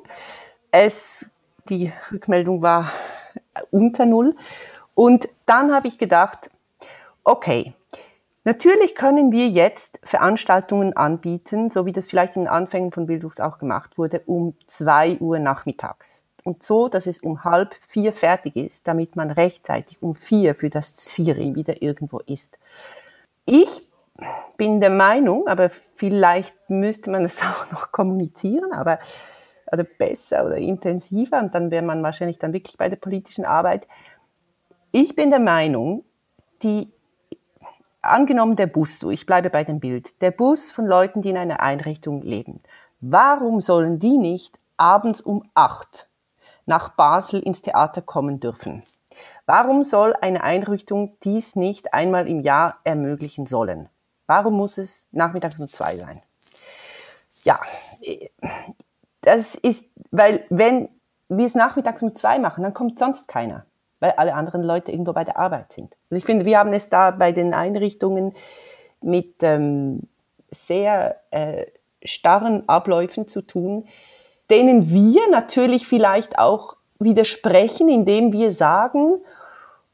Es, 0.71 1.27
die 1.69 1.93
Rückmeldung 2.11 2.63
war 2.63 2.91
unter 3.71 4.07
Null. 4.07 4.35
Und 4.95 5.29
dann 5.45 5.75
habe 5.75 5.89
ich 5.89 5.99
gedacht, 5.99 6.51
okay, 7.25 7.75
natürlich 8.47 8.95
können 8.95 9.31
wir 9.33 9.49
jetzt 9.49 10.01
Veranstaltungen 10.03 10.97
anbieten, 10.97 11.69
so 11.69 11.85
wie 11.85 11.93
das 11.93 12.09
vielleicht 12.09 12.37
in 12.37 12.45
den 12.45 12.49
Anfängen 12.49 12.93
von 12.93 13.07
Bildungs 13.07 13.41
auch 13.41 13.59
gemacht 13.59 13.99
wurde, 13.99 14.23
um 14.25 14.55
zwei 14.67 15.19
Uhr 15.19 15.39
nachmittags. 15.39 16.25
Und 16.45 16.63
so, 16.63 16.89
dass 16.89 17.07
es 17.07 17.21
um 17.21 17.45
halb 17.45 17.75
vier 17.89 18.13
fertig 18.13 18.57
ist, 18.57 18.87
damit 18.87 19.17
man 19.17 19.33
rechtzeitig 19.33 20.01
um 20.01 20.15
vier 20.15 20.55
für 20.55 20.71
das 20.71 20.95
Zvieri 20.95 21.57
wieder 21.57 21.83
irgendwo 21.83 22.21
ist. 22.21 22.57
Ich 23.45 23.83
bin 24.57 24.81
der 24.81 24.91
Meinung, 24.91 25.49
aber 25.49 25.69
vielleicht 25.69 26.71
müsste 26.71 27.11
man 27.11 27.25
es 27.25 27.43
auch 27.43 27.71
noch 27.73 27.93
kommunizieren, 27.93 28.73
aber 28.73 28.99
oder 29.73 29.85
besser 29.85 30.47
oder 30.47 30.57
intensiver 30.57 31.41
und 31.41 31.55
dann 31.55 31.71
wäre 31.71 31.85
man 31.85 32.03
wahrscheinlich 32.03 32.39
dann 32.39 32.53
wirklich 32.53 32.77
bei 32.79 32.89
der 32.89 32.97
politischen 32.97 33.45
Arbeit. 33.45 33.89
Ich 34.93 35.17
bin 35.17 35.31
der 35.31 35.41
Meinung, 35.41 36.05
die 36.63 36.89
angenommen 38.09 38.57
der 38.57 38.67
Bus, 38.67 38.99
so 38.99 39.11
ich 39.11 39.27
bleibe 39.27 39.51
bei 39.51 39.65
dem 39.65 39.81
Bild, 39.81 40.21
der 40.23 40.31
Bus 40.31 40.73
von 40.73 40.87
Leuten, 40.87 41.23
die 41.23 41.31
in 41.31 41.37
einer 41.37 41.61
Einrichtung 41.61 42.23
leben. 42.23 42.63
Warum 43.01 43.61
sollen 43.61 43.99
die 43.99 44.19
nicht 44.19 44.59
abends 44.77 45.21
um 45.21 45.49
acht 45.55 46.09
nach 46.65 46.91
Basel 46.91 47.41
ins 47.41 47.63
Theater 47.63 48.03
kommen 48.03 48.41
dürfen? 48.41 48.83
Warum 49.47 49.85
soll 49.85 50.15
eine 50.21 50.43
Einrichtung 50.43 51.17
dies 51.23 51.57
nicht 51.57 51.95
einmal 51.95 52.27
im 52.27 52.41
Jahr 52.41 52.81
ermöglichen 52.85 53.47
sollen? 53.47 53.89
Warum 54.27 54.55
muss 54.55 54.77
es 54.77 55.09
nachmittags 55.13 55.61
um 55.61 55.69
zwei 55.69 55.97
sein? 55.97 56.21
Ja, 57.45 57.61
das 59.21 59.55
ist, 59.55 59.85
weil 60.11 60.45
wenn 60.51 60.89
wir 61.29 61.47
es 61.47 61.55
nachmittags 61.55 62.03
um 62.03 62.17
zwei 62.17 62.39
machen, 62.39 62.65
dann 62.65 62.75
kommt 62.75 62.99
sonst 62.99 63.29
keiner, 63.29 63.65
weil 64.01 64.13
alle 64.13 64.35
anderen 64.35 64.63
Leute 64.63 64.93
irgendwo 64.93 65.13
bei 65.13 65.25
der 65.25 65.39
Arbeit 65.39 65.73
sind. 65.73 65.95
Also 66.11 66.19
ich 66.19 66.25
finde, 66.25 66.45
wir 66.45 66.59
haben 66.59 66.73
es 66.73 66.89
da 66.89 67.11
bei 67.11 67.33
den 67.33 67.55
Einrichtungen 67.55 68.35
mit 69.01 69.43
ähm, 69.43 70.03
sehr 70.51 71.21
äh, 71.31 71.67
starren 72.05 72.69
Abläufen 72.69 73.29
zu 73.29 73.43
tun, 73.43 73.87
denen 74.51 74.91
wir 74.91 75.29
natürlich 75.31 75.87
vielleicht 75.87 76.39
auch 76.39 76.77
widersprechen, 76.99 77.89
indem 77.89 78.33
wir 78.33 78.53
sagen 78.53 79.19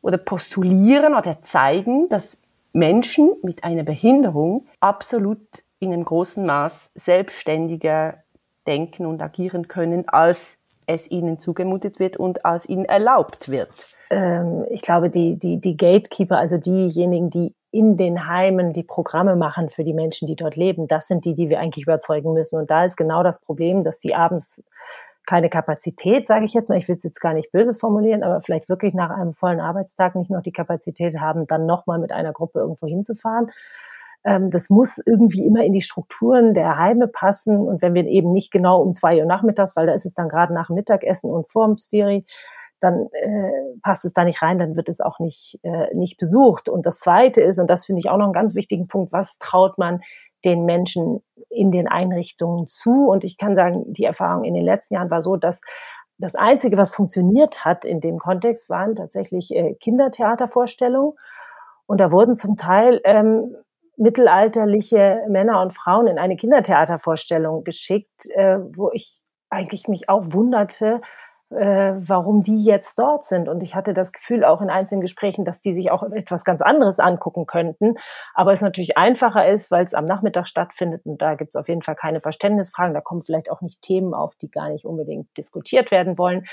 oder 0.03 0.19
postulieren 0.19 1.15
oder 1.15 1.43
zeigen, 1.43 2.09
dass 2.09 2.39
Menschen 2.73 3.35
mit 3.43 3.65
einer 3.65 3.83
Behinderung 3.83 4.67
absolut 4.81 5.41
in 5.79 5.93
einem 5.93 6.05
großen 6.05 6.45
Maß 6.45 6.91
selbstständiger 6.95 8.23
denken 8.67 9.07
und 9.07 9.21
agieren 9.21 9.69
können, 9.69 10.09
als 10.09 10.62
es 10.87 11.11
ihnen 11.11 11.39
zugemutet 11.39 11.99
wird 11.99 12.17
und 12.17 12.45
als 12.45 12.69
ihnen 12.69 12.85
erlaubt 12.85 13.49
wird. 13.49 13.97
Ähm, 14.11 14.65
ich 14.71 14.83
glaube, 14.83 15.11
die, 15.11 15.39
die, 15.39 15.61
die 15.61 15.77
Gatekeeper, 15.77 16.39
also 16.39 16.59
diejenigen, 16.59 17.31
die 17.31 17.55
in 17.71 17.97
den 17.97 18.27
Heimen 18.27 18.73
die 18.73 18.83
Programme 18.83 19.35
machen 19.35 19.71
für 19.71 19.83
die 19.83 19.95
Menschen, 19.95 20.27
die 20.27 20.37
dort 20.37 20.57
leben, 20.57 20.87
das 20.87 21.09
sind 21.09 21.25
die, 21.25 21.35
die 21.35 21.49
wir 21.49 21.59
eigentlich 21.59 21.85
überzeugen 21.85 22.35
müssen. 22.35 22.59
Und 22.61 22.71
da 22.71 22.85
ist 22.85 22.97
genau 22.97 23.23
das 23.23 23.41
Problem, 23.41 23.83
dass 23.83 23.99
die 23.99 24.15
abends 24.15 24.63
keine 25.27 25.49
Kapazität, 25.49 26.27
sage 26.27 26.45
ich 26.45 26.53
jetzt 26.53 26.69
mal, 26.69 26.79
ich 26.79 26.89
will 26.89 26.97
es 26.97 27.05
jetzt 27.05 27.21
gar 27.21 27.33
nicht 27.33 27.53
böse 27.53 27.75
formulieren, 27.75 28.23
aber 28.23 28.43
vielleicht 28.43 28.69
wirklich 28.69 28.93
nach 28.93 29.11
einem 29.11 29.35
vollen 29.35 29.61
Arbeitstag 29.61 30.17
nicht 30.17 30.31
noch 30.31 30.43
die 30.43 30.53
Kapazität 30.53 31.19
haben, 31.19 31.47
dann 31.47 31.65
nochmal 31.65 31.99
mit 31.99 32.13
einer 32.13 32.33
Gruppe 32.33 32.59
irgendwo 32.61 32.87
hinzufahren. 32.87 33.51
Ähm, 34.25 34.51
das 34.51 34.71
muss 34.71 34.99
irgendwie 35.05 35.45
immer 35.45 35.65
in 35.65 35.73
die 35.73 35.81
Strukturen 35.81 36.55
der 36.55 36.79
Heime 36.79 37.09
passen. 37.09 37.59
Und 37.59 37.83
wenn 37.83 37.95
wir 37.95 38.05
eben 38.07 38.29
nicht 38.29 38.51
genau 38.51 38.81
um 38.81 38.95
zwei 38.95 39.19
Uhr 39.19 39.27
nachmittags, 39.27 39.77
weil 39.77 39.87
da 39.87 39.95
ist 39.95 40.07
es 40.07 40.15
dann 40.15 40.29
gerade 40.29 40.55
nach 40.55 40.69
dem 40.69 40.77
Mittagessen 40.77 41.31
und 41.31 41.51
vorm 41.51 41.77
Spiri, 41.79 42.25
dann 42.81 43.09
äh, 43.13 43.79
passt 43.83 44.05
es 44.05 44.13
da 44.13 44.25
nicht 44.25 44.43
rein, 44.43 44.59
dann 44.59 44.77
wird 44.77 44.89
es 44.89 45.01
auch 45.01 45.19
nicht, 45.21 45.59
äh, 45.63 45.95
nicht 45.95 46.19
besucht. 46.19 46.69
Und 46.69 46.85
das 46.85 46.99
Zweite 46.99 47.41
ist, 47.41 47.59
und 47.59 47.69
das 47.69 47.87
finde 47.87 48.01
ich 48.01 48.11
auch 48.11 48.17
noch 48.17 48.25
einen 48.25 48.33
ganz 48.33 48.55
wichtigen 48.55 48.89
Punkt, 48.89 49.13
was 49.13 49.39
traut 49.39 49.79
man 49.79 50.01
den 50.45 50.65
Menschen 50.65 51.23
in 51.49 51.71
den 51.71 51.87
Einrichtungen 51.87 52.67
zu. 52.67 53.09
Und 53.09 53.23
ich 53.23 53.39
kann 53.39 53.55
sagen, 53.55 53.85
die 53.93 54.05
Erfahrung 54.05 54.45
in 54.45 54.55
den 54.55 54.65
letzten 54.65 54.95
Jahren 54.95 55.11
war 55.11 55.21
so, 55.21 55.37
dass 55.37 55.63
das 56.19 56.35
Einzige, 56.35 56.79
was 56.79 56.91
funktioniert 56.91 57.65
hat 57.65 57.85
in 57.85 58.01
dem 58.01 58.19
Kontext, 58.19 58.69
waren 58.69 58.95
tatsächlich 58.95 59.55
äh, 59.55 59.75
Kindertheatervorstellungen. 59.75 61.15
Und 61.87 62.01
da 62.01 62.11
wurden 62.11 62.35
zum 62.35 62.57
Teil 62.57 63.01
ähm, 63.05 63.57
mittelalterliche 63.97 65.23
Männer 65.29 65.61
und 65.61 65.75
Frauen 65.75 66.07
in 66.07 66.19
eine 66.19 66.37
Kindertheatervorstellung 66.37 67.65
geschickt, 67.65 68.29
äh, 68.35 68.59
wo 68.75 68.91
ich 68.93 69.21
eigentlich 69.51 69.87
mich 69.87 70.09
auch 70.09 70.33
wunderte, 70.33 71.01
äh, 71.51 71.93
warum 71.99 72.43
die 72.43 72.57
jetzt 72.57 72.99
dort 72.99 73.25
sind. 73.25 73.49
Und 73.49 73.63
ich 73.63 73.75
hatte 73.75 73.93
das 73.93 74.13
Gefühl 74.13 74.45
auch 74.45 74.63
in 74.63 74.71
einzelnen 74.71 75.03
Gesprächen, 75.03 75.45
dass 75.45 75.61
die 75.61 75.75
sich 75.75 75.91
auch 75.91 76.03
etwas 76.03 76.45
ganz 76.45 76.63
anderes 76.63 76.99
angucken 76.99 77.47
könnten. 77.47 77.95
Aber 78.35 78.53
es 78.53 78.63
natürlich 78.63 78.97
einfacher 78.97 79.47
ist, 79.47 79.71
weil 79.71 79.85
es 79.85 79.95
am 79.95 80.07
Nachmittag 80.07 80.47
stattfindet 80.47 81.05
und 81.05 81.21
da 81.21 81.35
gibt 81.35 81.55
es 81.55 81.61
auf 81.61 81.69
jeden 81.69 81.83
Fall 81.83 81.97
keine 81.97 82.21
Verständnisfragen. 82.21 82.95
Da 82.95 83.01
kommen 83.01 83.23
vielleicht 83.23 83.51
auch 83.51 83.61
nicht 83.61 83.83
Themen 83.83 84.15
auf, 84.15 84.35
die 84.37 84.51
gar 84.51 84.71
nicht 84.71 84.87
unbedingt 84.87 85.29
diskutiert 85.37 85.91
werden 85.91 86.17
wollen. 86.17 86.47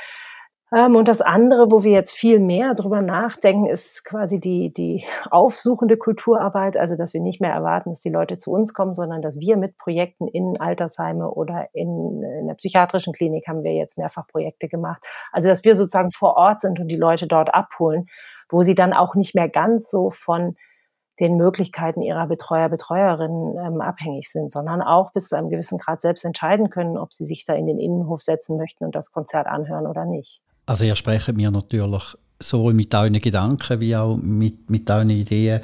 Ähm, 0.71 0.95
und 0.95 1.07
das 1.07 1.21
andere, 1.21 1.71
wo 1.71 1.83
wir 1.83 1.91
jetzt 1.91 2.15
viel 2.15 2.39
mehr 2.39 2.75
drüber 2.75 3.01
nachdenken, 3.01 3.65
ist 3.65 4.05
quasi 4.05 4.39
die, 4.39 4.71
die 4.71 5.03
aufsuchende 5.31 5.97
Kulturarbeit. 5.97 6.77
Also, 6.77 6.95
dass 6.95 7.13
wir 7.13 7.21
nicht 7.21 7.41
mehr 7.41 7.51
erwarten, 7.51 7.89
dass 7.89 8.01
die 8.01 8.09
Leute 8.09 8.37
zu 8.37 8.51
uns 8.51 8.73
kommen, 8.73 8.93
sondern 8.93 9.21
dass 9.21 9.39
wir 9.39 9.57
mit 9.57 9.77
Projekten 9.77 10.27
in 10.27 10.59
Altersheime 10.59 11.31
oder 11.31 11.69
in, 11.73 12.23
in 12.23 12.47
der 12.47 12.55
psychiatrischen 12.55 13.13
Klinik 13.13 13.47
haben 13.47 13.63
wir 13.63 13.73
jetzt 13.73 13.97
mehrfach 13.97 14.27
Projekte 14.27 14.67
gemacht. 14.67 15.01
Also, 15.31 15.49
dass 15.49 15.63
wir 15.63 15.75
sozusagen 15.75 16.11
vor 16.11 16.37
Ort 16.37 16.61
sind 16.61 16.79
und 16.79 16.87
die 16.87 16.97
Leute 16.97 17.27
dort 17.27 17.53
abholen, 17.53 18.07
wo 18.49 18.61
sie 18.61 18.75
dann 18.75 18.93
auch 18.93 19.15
nicht 19.15 19.35
mehr 19.35 19.49
ganz 19.49 19.89
so 19.89 20.11
von 20.11 20.55
den 21.19 21.35
Möglichkeiten 21.35 22.01
ihrer 22.01 22.27
Betreuer, 22.27 22.69
Betreuerinnen 22.69 23.57
ähm, 23.57 23.81
abhängig 23.81 24.31
sind, 24.31 24.51
sondern 24.51 24.81
auch 24.81 25.11
bis 25.11 25.27
zu 25.27 25.35
einem 25.35 25.49
gewissen 25.49 25.77
Grad 25.77 26.01
selbst 26.01 26.23
entscheiden 26.23 26.69
können, 26.69 26.97
ob 26.97 27.13
sie 27.13 27.25
sich 27.25 27.43
da 27.45 27.53
in 27.55 27.67
den 27.67 27.79
Innenhof 27.79 28.21
setzen 28.21 28.55
möchten 28.55 28.85
und 28.85 28.95
das 28.95 29.11
Konzert 29.11 29.47
anhören 29.47 29.85
oder 29.85 30.05
nicht. 30.05 30.41
Also 30.69 30.85
ihr 30.85 30.95
sprecht 30.95 31.35
mir 31.35 31.49
natürlich 31.49 32.15
sowohl 32.39 32.75
mit 32.75 32.93
euren 32.93 33.13
Gedanken 33.13 33.79
wie 33.79 33.95
auch 33.95 34.17
mit, 34.17 34.69
mit 34.69 34.87
euren 34.87 35.09
Ideen 35.09 35.61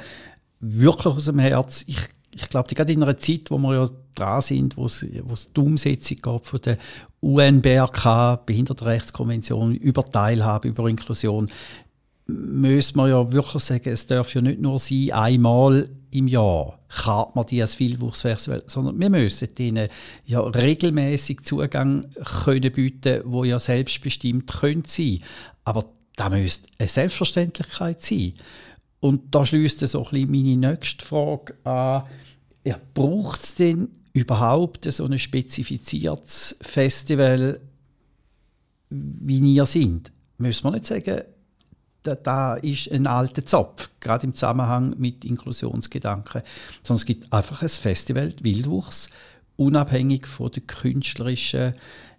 wirklich 0.58 1.14
aus 1.14 1.26
dem 1.26 1.38
Herz. 1.38 1.84
Ich, 1.86 2.08
ich 2.32 2.48
glaube, 2.48 2.74
gerade 2.74 2.92
in 2.92 3.04
einer 3.04 3.16
Zeit, 3.16 3.52
wo 3.52 3.56
wir 3.58 3.74
ja 3.74 3.88
dran 4.16 4.42
sind, 4.42 4.76
wo 4.76 4.86
es, 4.86 5.06
die 5.06 5.60
Umsetzung 5.60 6.16
geht 6.20 6.44
von 6.46 6.60
der 6.60 6.78
UNBRK, 7.20 8.44
Behindertenrechtskonvention, 8.46 9.76
über 9.76 10.04
Teilhabe, 10.04 10.66
über 10.66 10.88
Inklusion, 10.88 11.46
müssen 12.26 12.96
wir 12.96 13.08
ja 13.08 13.32
wirklich 13.32 13.62
sagen, 13.62 13.88
es 13.88 14.06
darf 14.06 14.34
ja 14.34 14.40
nicht 14.40 14.60
nur 14.60 14.78
sein, 14.78 15.12
einmal 15.12 15.88
im 16.10 16.28
Jahr 16.28 16.78
kann 16.88 17.26
man 17.34 17.46
die 17.46 17.60
als 17.60 17.78
Wildwuchsfestival, 17.78 18.64
sondern 18.66 18.98
wir 18.98 19.10
müssen 19.10 19.48
ihnen 19.58 19.88
ja 20.24 20.40
regelmäßig 20.40 21.42
Zugang 21.42 22.06
können 22.44 22.72
bieten, 22.72 23.22
wo 23.24 23.44
ja 23.44 23.58
selbstbestimmt 23.60 24.50
können 24.50 24.84
sein. 24.86 25.20
Aber 25.64 25.84
da 26.16 26.30
müsste 26.30 26.68
eine 26.78 26.88
Selbstverständlichkeit 26.88 28.02
sein. 28.02 28.34
Und 29.00 29.34
da 29.34 29.44
schließt 29.44 29.80
so 29.80 30.04
ein 30.04 30.10
bisschen 30.10 30.30
meine 30.30 30.72
nächste 30.72 31.04
Frage 31.04 31.54
an. 31.64 32.04
Ja, 32.64 32.80
braucht 32.94 33.44
es 33.44 33.54
denn 33.54 33.88
überhaupt 34.12 34.90
so 34.90 35.04
ein 35.04 35.18
spezifiziertes 35.18 36.56
Festival, 36.60 37.60
wie 38.88 39.38
ihr 39.54 39.66
sind? 39.66 40.12
Müssen 40.38 40.64
wir 40.64 40.72
nicht 40.72 40.86
sagen, 40.86 41.22
da, 42.06 42.14
da 42.14 42.54
ist 42.54 42.90
ein 42.90 43.06
alter 43.06 43.44
Zopf, 43.44 43.90
gerade 44.00 44.26
im 44.26 44.34
Zusammenhang 44.34 44.94
mit 44.98 45.24
Inklusionsgedanken. 45.24 46.42
Sondern 46.82 47.00
es 47.00 47.06
gibt 47.06 47.32
einfach 47.32 47.62
ein 47.62 47.68
Festival 47.68 48.32
Wildwuchs, 48.40 49.10
unabhängig 49.56 50.26
von 50.26 50.50
den 50.50 50.66
künstlerischen 50.66 51.74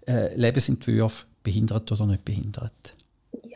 äh, 0.08 0.34
Lebensentwürfen, 0.36 1.28
behindert 1.44 1.92
oder 1.92 2.06
nicht 2.06 2.26
behindert. 2.26 2.74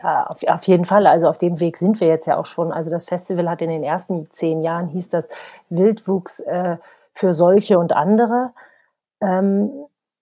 Ja, 0.02 0.26
auf, 0.26 0.42
auf, 0.44 0.64
jeden 0.64 0.84
Fall. 0.84 1.06
Also 1.06 1.28
auf 1.28 1.38
dem 1.38 1.60
Weg 1.60 1.76
sind 1.76 2.00
wir 2.00 2.08
jetzt 2.08 2.26
ja 2.26 2.36
auch 2.36 2.46
schon. 2.46 2.72
Also 2.72 2.90
das 2.90 3.04
Festival 3.04 3.48
hat 3.48 3.62
in 3.62 3.70
den 3.70 3.82
ersten 3.82 4.28
zehn 4.30 4.62
Jahren 4.62 4.88
hieß 4.88 5.10
das 5.10 5.28
Wildwuchs 5.68 6.40
äh, 6.40 6.76
für 7.12 7.32
solche 7.32 7.78
und 7.78 7.92
andere. 7.92 8.52
Ähm, 9.20 9.70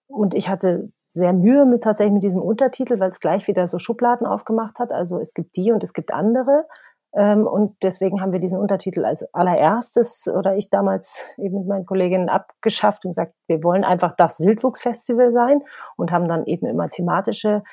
und 0.09 0.35
ich 0.35 0.49
hatte 0.49 0.91
sehr 1.13 1.33
Mühe 1.33 1.67
mit 1.67 1.83
tatsächlich 1.83 2.15
mit 2.15 2.23
diesem 2.23 2.41
Untertitel, 2.41 3.01
weil 3.01 3.11
es 3.11 3.19
gleich 3.19 3.49
wieder 3.49 3.67
so 3.67 3.81
Schubladen 3.81 4.27
aufgemacht 4.27 4.79
hat. 4.79 4.93
Also 4.93 5.19
es 5.19 5.35
gibt 5.35 5.57
die 5.57 5.73
und 5.73 5.83
es 5.83 5.93
gibt 5.93 6.15
andere. 6.15 6.67
Ähm, 7.13 7.49
und 7.49 7.77
deswegen 7.83 8.21
haben 8.21 8.33
wir 8.33 8.39
diesen 8.39 8.61
Untertitel 8.61 9.05
als 9.05 9.35
allererstes 9.35 10.29
oder 10.33 10.57
ich 10.57 10.71
damals 10.71 11.35
eben 11.37 11.59
mit 11.59 11.67
meinen 11.67 11.85
Kolleginnen 11.85 12.29
abgeschafft 12.29 13.05
und 13.05 13.11
gesagt, 13.11 13.35
wir 13.49 13.65
wollen 13.65 13.83
einfach 13.83 14.15
das 14.17 14.39
Wildwuchsfestival 14.39 15.33
sein 15.33 15.63
und 15.97 16.13
haben 16.13 16.29
dann 16.29 16.47
eben 16.47 16.67
immer 16.67 16.89
thematische 16.89 17.65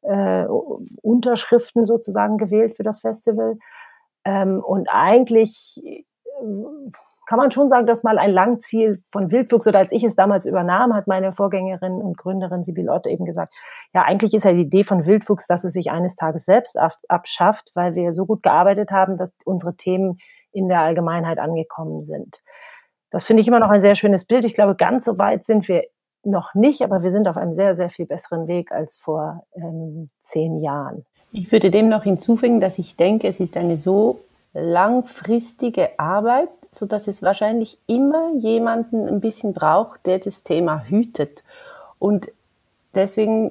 äh, 0.00 0.46
Unterschriften 1.02 1.84
sozusagen 1.84 2.38
gewählt 2.38 2.76
für 2.76 2.84
das 2.84 3.00
Festival. 3.00 3.58
Ähm, 4.24 4.62
und 4.64 4.88
eigentlich 4.90 5.82
äh, 5.84 6.90
kann 7.28 7.38
man 7.38 7.50
schon 7.50 7.68
sagen, 7.68 7.84
dass 7.84 8.04
mal 8.04 8.18
ein 8.18 8.30
Langziel 8.30 9.02
von 9.12 9.30
Wildwuchs 9.30 9.66
oder 9.66 9.80
als 9.80 9.92
ich 9.92 10.02
es 10.02 10.16
damals 10.16 10.46
übernahm, 10.46 10.94
hat 10.94 11.06
meine 11.06 11.30
Vorgängerin 11.30 11.92
und 12.00 12.16
Gründerin 12.16 12.64
Sibyl 12.64 12.88
Otte 12.88 13.10
eben 13.10 13.26
gesagt, 13.26 13.52
ja, 13.92 14.00
eigentlich 14.00 14.32
ist 14.32 14.44
ja 14.44 14.52
die 14.54 14.62
Idee 14.62 14.82
von 14.82 15.04
Wildwuchs, 15.04 15.46
dass 15.46 15.62
es 15.62 15.74
sich 15.74 15.90
eines 15.90 16.16
Tages 16.16 16.46
selbst 16.46 16.78
abschafft, 17.06 17.70
weil 17.74 17.94
wir 17.94 18.14
so 18.14 18.24
gut 18.24 18.42
gearbeitet 18.42 18.90
haben, 18.92 19.18
dass 19.18 19.36
unsere 19.44 19.76
Themen 19.76 20.18
in 20.52 20.68
der 20.68 20.80
Allgemeinheit 20.80 21.38
angekommen 21.38 22.02
sind. 22.02 22.40
Das 23.10 23.26
finde 23.26 23.42
ich 23.42 23.48
immer 23.48 23.60
noch 23.60 23.68
ein 23.68 23.82
sehr 23.82 23.94
schönes 23.94 24.24
Bild. 24.24 24.46
Ich 24.46 24.54
glaube, 24.54 24.74
ganz 24.74 25.04
so 25.04 25.18
weit 25.18 25.44
sind 25.44 25.68
wir 25.68 25.84
noch 26.24 26.54
nicht, 26.54 26.80
aber 26.80 27.02
wir 27.02 27.10
sind 27.10 27.28
auf 27.28 27.36
einem 27.36 27.52
sehr, 27.52 27.76
sehr 27.76 27.90
viel 27.90 28.06
besseren 28.06 28.48
Weg 28.48 28.72
als 28.72 28.96
vor 28.96 29.44
ähm, 29.54 30.08
zehn 30.22 30.62
Jahren. 30.62 31.04
Ich 31.32 31.52
würde 31.52 31.70
dem 31.70 31.90
noch 31.90 32.04
hinzufügen, 32.04 32.58
dass 32.58 32.78
ich 32.78 32.96
denke, 32.96 33.28
es 33.28 33.38
ist 33.38 33.58
eine 33.58 33.76
so 33.76 34.20
langfristige 34.54 35.98
Arbeit, 35.98 36.48
so 36.70 36.86
dass 36.86 37.08
es 37.08 37.22
wahrscheinlich 37.22 37.78
immer 37.86 38.32
jemanden 38.36 39.08
ein 39.08 39.20
bisschen 39.20 39.54
braucht, 39.54 40.06
der 40.06 40.18
das 40.18 40.44
Thema 40.44 40.84
hütet. 40.84 41.44
Und 41.98 42.30
deswegen 42.94 43.50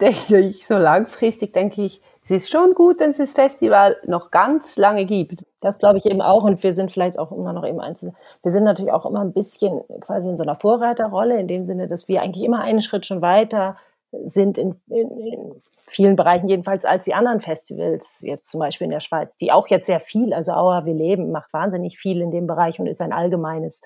denke 0.00 0.38
ich, 0.38 0.66
so 0.66 0.74
langfristig 0.74 1.52
denke 1.52 1.82
ich, 1.82 2.02
es 2.24 2.30
ist 2.30 2.50
schon 2.50 2.74
gut, 2.74 3.00
dass 3.00 3.08
es 3.08 3.16
das 3.16 3.32
Festival 3.32 3.96
noch 4.06 4.30
ganz 4.30 4.76
lange 4.76 5.04
gibt. 5.04 5.44
Das 5.60 5.78
glaube 5.78 5.98
ich 5.98 6.06
eben 6.06 6.20
auch 6.20 6.44
und 6.44 6.62
wir 6.62 6.72
sind 6.72 6.90
vielleicht 6.90 7.18
auch 7.18 7.32
immer 7.32 7.52
noch 7.52 7.66
eben 7.66 7.80
einzeln. 7.80 8.14
Wir 8.42 8.52
sind 8.52 8.64
natürlich 8.64 8.92
auch 8.92 9.06
immer 9.06 9.20
ein 9.20 9.32
bisschen 9.32 9.80
quasi 10.00 10.28
in 10.28 10.36
so 10.36 10.42
einer 10.42 10.54
Vorreiterrolle, 10.54 11.40
in 11.40 11.48
dem 11.48 11.64
Sinne, 11.64 11.88
dass 11.88 12.08
wir 12.08 12.22
eigentlich 12.22 12.44
immer 12.44 12.60
einen 12.60 12.82
Schritt 12.82 13.06
schon 13.06 13.20
weiter 13.22 13.76
sind 14.12 14.58
in, 14.58 14.76
in, 14.88 15.10
in 15.18 15.54
vielen 15.90 16.16
Bereichen 16.16 16.48
jedenfalls 16.48 16.84
als 16.84 17.04
die 17.04 17.14
anderen 17.14 17.40
Festivals, 17.40 18.08
jetzt 18.20 18.50
zum 18.50 18.60
Beispiel 18.60 18.86
in 18.86 18.92
der 18.92 19.00
Schweiz, 19.00 19.36
die 19.36 19.52
auch 19.52 19.68
jetzt 19.68 19.86
sehr 19.86 20.00
viel, 20.00 20.32
also 20.32 20.52
Aua, 20.52 20.84
wir 20.84 20.94
leben, 20.94 21.30
macht 21.30 21.52
wahnsinnig 21.52 21.98
viel 21.98 22.20
in 22.20 22.30
dem 22.30 22.46
Bereich 22.46 22.78
und 22.78 22.86
ist 22.86 23.00
ein 23.00 23.12
allgemeines 23.12 23.82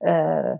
äh, 0.00 0.56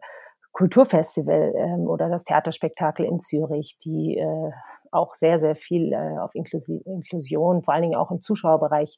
Kulturfestival 0.52 1.52
ähm, 1.56 1.86
oder 1.86 2.08
das 2.08 2.24
Theaterspektakel 2.24 3.04
in 3.04 3.20
Zürich, 3.20 3.76
die 3.84 4.16
äh, 4.16 4.50
auch 4.90 5.14
sehr, 5.14 5.38
sehr 5.38 5.54
viel 5.54 5.92
äh, 5.92 6.18
auf 6.18 6.34
Inklusi 6.34 6.80
Inklusion, 6.84 7.62
vor 7.62 7.74
allen 7.74 7.82
Dingen 7.82 7.96
auch 7.96 8.10
im 8.10 8.20
Zuschauerbereich 8.20 8.96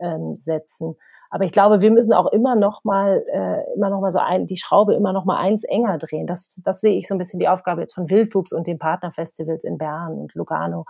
ähm, 0.00 0.36
setzen. 0.38 0.96
Aber 1.30 1.44
ich 1.44 1.52
glaube, 1.52 1.80
wir 1.80 1.90
müssen 1.90 2.12
auch 2.12 2.30
immer 2.30 2.56
noch 2.56 2.84
mal, 2.84 3.24
äh, 3.32 3.74
immer 3.74 3.88
noch 3.88 4.00
mal 4.00 4.10
so 4.10 4.18
ein, 4.18 4.46
die 4.46 4.58
Schraube 4.58 4.94
immer 4.94 5.14
noch 5.14 5.24
mal 5.24 5.38
eins 5.38 5.64
enger 5.64 5.96
drehen. 5.96 6.26
Das, 6.26 6.60
das 6.62 6.80
sehe 6.80 6.98
ich 6.98 7.08
so 7.08 7.14
ein 7.14 7.18
bisschen 7.18 7.40
die 7.40 7.48
Aufgabe 7.48 7.80
jetzt 7.80 7.94
von 7.94 8.10
Wildwuchs 8.10 8.52
und 8.52 8.66
den 8.66 8.78
Partnerfestivals 8.78 9.64
in 9.64 9.78
Bern 9.78 10.18
und 10.18 10.34
Lugano 10.34 10.84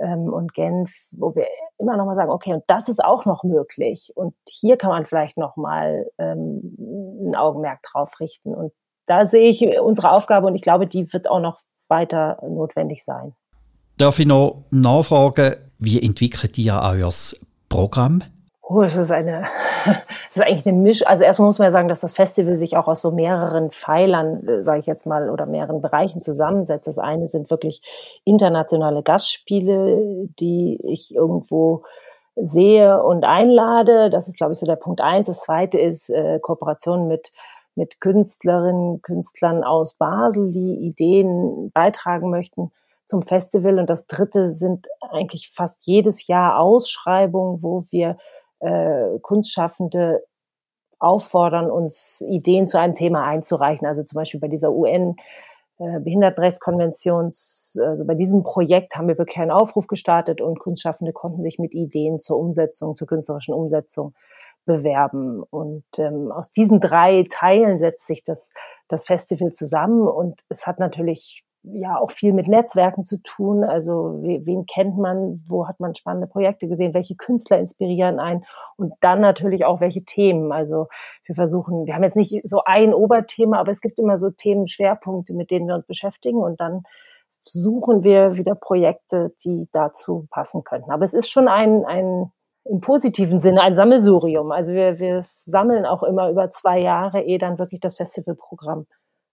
ähm, 0.00 0.32
und 0.32 0.54
Genf, 0.54 0.92
wo 1.12 1.34
wir 1.34 1.46
immer 1.78 1.96
noch 1.96 2.06
mal 2.06 2.14
sagen, 2.14 2.30
okay, 2.30 2.54
und 2.54 2.64
das 2.66 2.88
ist 2.88 3.02
auch 3.02 3.24
noch 3.24 3.44
möglich. 3.44 4.12
Und 4.14 4.34
hier 4.48 4.76
kann 4.76 4.90
man 4.90 5.06
vielleicht 5.06 5.36
noch 5.38 5.56
mal 5.56 6.10
ähm, 6.18 6.76
ein 7.28 7.36
Augenmerk 7.36 7.82
drauf 7.82 8.20
richten. 8.20 8.54
Und 8.54 8.72
da 9.06 9.26
sehe 9.26 9.48
ich 9.48 9.66
unsere 9.80 10.12
Aufgabe 10.12 10.46
und 10.46 10.54
ich 10.54 10.62
glaube, 10.62 10.86
die 10.86 11.12
wird 11.12 11.28
auch 11.28 11.40
noch 11.40 11.58
weiter 11.88 12.38
notwendig 12.48 13.04
sein. 13.04 13.34
Darf 13.98 14.18
ich 14.18 14.26
noch 14.26 14.64
nachfragen, 14.70 15.56
wie 15.78 16.00
entwickelt 16.02 16.56
ihr 16.58 16.80
euer 16.82 17.10
Programm? 17.68 18.22
Oh, 18.72 18.82
es 18.82 18.96
ist 18.96 19.10
eine, 19.10 19.48
es 20.30 20.36
ist 20.36 20.42
eigentlich 20.42 20.64
eine 20.64 20.78
Misch. 20.78 21.04
Also 21.04 21.24
erstmal 21.24 21.46
muss 21.46 21.58
man 21.58 21.66
ja 21.66 21.72
sagen, 21.72 21.88
dass 21.88 22.00
das 22.00 22.14
Festival 22.14 22.54
sich 22.54 22.76
auch 22.76 22.86
aus 22.86 23.02
so 23.02 23.10
mehreren 23.10 23.72
Pfeilern, 23.72 24.46
äh, 24.46 24.62
sage 24.62 24.78
ich 24.78 24.86
jetzt 24.86 25.06
mal, 25.06 25.28
oder 25.28 25.44
mehreren 25.44 25.80
Bereichen 25.80 26.22
zusammensetzt. 26.22 26.86
Das 26.86 26.98
eine 26.98 27.26
sind 27.26 27.50
wirklich 27.50 27.82
internationale 28.24 29.02
Gastspiele, 29.02 30.28
die 30.38 30.78
ich 30.84 31.12
irgendwo 31.12 31.82
sehe 32.36 33.02
und 33.02 33.24
einlade. 33.24 34.08
Das 34.08 34.28
ist, 34.28 34.36
glaube 34.36 34.52
ich, 34.52 34.60
so 34.60 34.66
der 34.66 34.76
Punkt 34.76 35.00
eins. 35.00 35.26
Das 35.26 35.40
zweite 35.40 35.80
ist 35.80 36.08
äh, 36.08 36.38
Kooperation 36.38 37.08
mit 37.08 37.32
mit 37.76 38.00
Künstlerinnen, 38.00 39.00
Künstlern 39.00 39.64
aus 39.64 39.94
Basel, 39.94 40.52
die 40.52 40.74
Ideen 40.74 41.70
beitragen 41.72 42.28
möchten 42.28 42.72
zum 43.04 43.22
Festival. 43.22 43.78
Und 43.78 43.88
das 43.88 44.06
dritte 44.06 44.52
sind 44.52 44.86
eigentlich 45.00 45.50
fast 45.52 45.86
jedes 45.86 46.26
Jahr 46.26 46.58
Ausschreibungen, 46.58 47.62
wo 47.62 47.84
wir 47.90 48.16
äh, 48.60 49.18
Kunstschaffende 49.20 50.24
auffordern, 50.98 51.70
uns 51.70 52.22
Ideen 52.26 52.68
zu 52.68 52.78
einem 52.78 52.94
Thema 52.94 53.24
einzureichen. 53.24 53.86
Also 53.86 54.02
zum 54.02 54.16
Beispiel 54.16 54.40
bei 54.40 54.48
dieser 54.48 54.70
UN 54.72 55.16
äh, 55.78 55.98
Behindertenrechtskonventions, 56.00 57.78
also 57.82 58.06
bei 58.06 58.14
diesem 58.14 58.42
Projekt 58.42 58.96
haben 58.96 59.08
wir 59.08 59.18
wirklich 59.18 59.38
einen 59.38 59.50
Aufruf 59.50 59.86
gestartet 59.86 60.40
und 60.42 60.58
Kunstschaffende 60.58 61.12
konnten 61.12 61.40
sich 61.40 61.58
mit 61.58 61.74
Ideen 61.74 62.20
zur 62.20 62.38
Umsetzung, 62.38 62.94
zur 62.94 63.08
künstlerischen 63.08 63.54
Umsetzung 63.54 64.14
bewerben. 64.66 65.42
Und 65.42 65.86
ähm, 65.98 66.30
aus 66.30 66.50
diesen 66.50 66.80
drei 66.80 67.24
Teilen 67.30 67.78
setzt 67.78 68.06
sich 68.06 68.22
das, 68.22 68.50
das 68.88 69.06
Festival 69.06 69.52
zusammen 69.52 70.06
und 70.06 70.40
es 70.50 70.66
hat 70.66 70.78
natürlich 70.78 71.44
ja 71.62 71.98
auch 71.98 72.10
viel 72.10 72.32
mit 72.32 72.48
Netzwerken 72.48 73.04
zu 73.04 73.22
tun. 73.22 73.64
Also 73.64 74.20
wen 74.22 74.66
kennt 74.66 74.96
man, 74.96 75.44
wo 75.46 75.68
hat 75.68 75.78
man 75.80 75.94
spannende 75.94 76.26
Projekte 76.26 76.68
gesehen, 76.68 76.94
welche 76.94 77.16
Künstler 77.16 77.58
inspirieren 77.58 78.18
einen 78.18 78.44
und 78.76 78.94
dann 79.00 79.20
natürlich 79.20 79.64
auch 79.64 79.80
welche 79.80 80.04
Themen. 80.04 80.52
Also 80.52 80.88
wir 81.24 81.34
versuchen, 81.34 81.86
wir 81.86 81.94
haben 81.94 82.02
jetzt 82.02 82.16
nicht 82.16 82.40
so 82.44 82.62
ein 82.64 82.94
Oberthema, 82.94 83.58
aber 83.58 83.70
es 83.70 83.80
gibt 83.80 83.98
immer 83.98 84.16
so 84.16 84.30
Themenschwerpunkte, 84.30 85.34
mit 85.34 85.50
denen 85.50 85.66
wir 85.66 85.74
uns 85.74 85.86
beschäftigen 85.86 86.38
und 86.38 86.60
dann 86.60 86.82
suchen 87.44 88.04
wir 88.04 88.36
wieder 88.36 88.54
Projekte, 88.54 89.32
die 89.44 89.68
dazu 89.72 90.26
passen 90.30 90.64
könnten. 90.64 90.90
Aber 90.90 91.04
es 91.04 91.14
ist 91.14 91.30
schon 91.30 91.48
ein, 91.48 91.84
ein 91.84 92.32
im 92.64 92.80
positiven 92.80 93.40
Sinne 93.40 93.62
ein 93.62 93.74
Sammelsurium. 93.74 94.52
Also 94.52 94.72
wir, 94.72 94.98
wir 94.98 95.24
sammeln 95.40 95.86
auch 95.86 96.02
immer 96.02 96.30
über 96.30 96.50
zwei 96.50 96.78
Jahre, 96.78 97.22
ehe 97.22 97.38
dann 97.38 97.58
wirklich 97.58 97.80
das 97.80 97.96
Festivalprogramm 97.96 98.86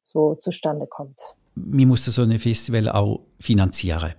so 0.04 0.36
zustande 0.36 0.88
kommt 0.88 1.36
man 1.66 1.88
muss 1.88 2.06
so 2.06 2.22
ein 2.22 2.40
Festival 2.40 2.90
auch 2.90 3.22
finanzieren. 3.40 4.14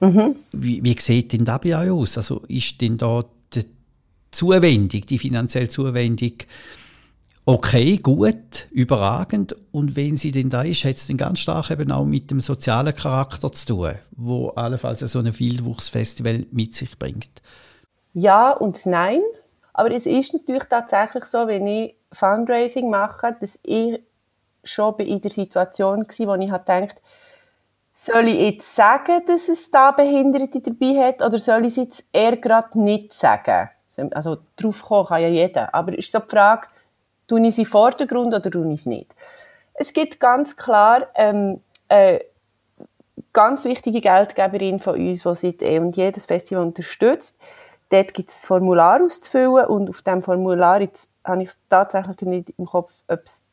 Mhm. 0.00 0.36
Wie, 0.52 0.82
wie 0.82 0.96
sieht 1.00 1.32
denn 1.32 1.44
das 1.44 1.60
bei 1.60 1.76
euch 1.76 1.90
aus? 1.90 2.18
Also 2.18 2.42
ist 2.48 2.80
denn 2.80 2.96
da 2.98 3.24
die 3.52 3.64
Zuwendung, 4.30 5.02
die 5.06 5.18
finanzielle 5.18 5.68
Zuwendung 5.68 6.32
okay, 7.48 7.96
gut, 7.96 8.68
überragend? 8.70 9.56
Und 9.72 9.96
wenn 9.96 10.18
sie 10.18 10.32
denn 10.32 10.50
da 10.50 10.62
ist, 10.62 10.84
hat 10.84 10.96
es 10.96 11.06
dann 11.06 11.16
ganz 11.16 11.40
stark 11.40 11.70
eben 11.70 11.90
auch 11.90 12.04
mit 12.04 12.30
dem 12.30 12.40
sozialen 12.40 12.94
Charakter 12.94 13.50
zu 13.50 13.66
tun, 13.66 13.92
wo 14.10 14.48
allenfalls 14.50 15.00
so 15.00 15.18
ein 15.18 15.38
Wildwuchsfestival 15.38 16.44
mit 16.52 16.74
sich 16.74 16.98
bringt? 16.98 17.40
Ja 18.12 18.52
und 18.52 18.84
nein. 18.84 19.22
Aber 19.72 19.90
es 19.90 20.04
ist 20.04 20.34
natürlich 20.34 20.64
tatsächlich 20.64 21.24
so, 21.24 21.46
wenn 21.46 21.66
ich 21.66 21.94
Fundraising 22.12 22.90
mache, 22.90 23.34
dass 23.40 23.58
ich 23.62 23.98
schon 24.64 24.96
in 24.98 25.20
der 25.20 25.30
Situation 25.30 26.06
gewesen, 26.06 26.26
wo 26.26 26.34
ich 26.34 26.50
gedacht, 26.50 27.00
soll 27.94 28.28
ich 28.28 28.40
jetzt 28.40 28.76
sagen, 28.76 29.22
dass 29.26 29.48
es 29.48 29.70
da 29.70 29.90
Behinderte 29.90 30.60
dabei 30.60 31.08
hat, 31.08 31.22
oder 31.22 31.38
soll 31.38 31.64
ich 31.64 31.72
es 31.72 31.76
jetzt 31.76 32.04
eher 32.12 32.36
gerade 32.36 32.80
nicht 32.80 33.12
sagen? 33.12 33.70
Also, 34.12 34.38
drauf 34.56 34.84
kommen 34.84 35.06
kann 35.06 35.22
ja 35.22 35.28
jeder. 35.28 35.74
Aber 35.74 35.96
ist 35.98 36.12
so 36.12 36.20
die 36.20 36.28
Frage, 36.28 36.68
tue 37.26 37.44
ich 37.46 37.56
sie 37.56 37.64
vor 37.64 37.90
den 37.90 38.06
Grund 38.06 38.32
oder 38.32 38.48
tue 38.50 38.66
ich 38.72 38.80
es 38.80 38.86
nicht? 38.86 39.12
Es 39.74 39.92
gibt 39.92 40.20
ganz 40.20 40.56
klar 40.56 41.08
ähm, 41.16 41.60
eine 41.88 42.20
ganz 43.32 43.64
wichtige 43.64 44.00
Geldgeberin 44.00 44.78
von 44.78 44.94
uns, 44.94 45.22
die 45.22 45.34
seit 45.34 45.62
eh 45.62 45.78
und 45.78 45.96
jedes 45.96 46.26
Festival 46.26 46.64
unterstützt. 46.64 47.36
Dort 47.90 48.14
gibt 48.14 48.30
es 48.30 48.44
ein 48.44 48.46
Formular 48.46 49.02
auszufüllen 49.02 49.66
und 49.66 49.88
auf 49.88 50.02
diesem 50.02 50.22
Formular, 50.22 50.80
jetzt 50.80 51.10
habe 51.24 51.42
ich 51.42 51.48
es 51.48 51.60
tatsächlich 51.68 52.20
nicht 52.22 52.50
im 52.58 52.66
Kopf, 52.66 52.92
ob 53.08 53.20
es 53.24 53.44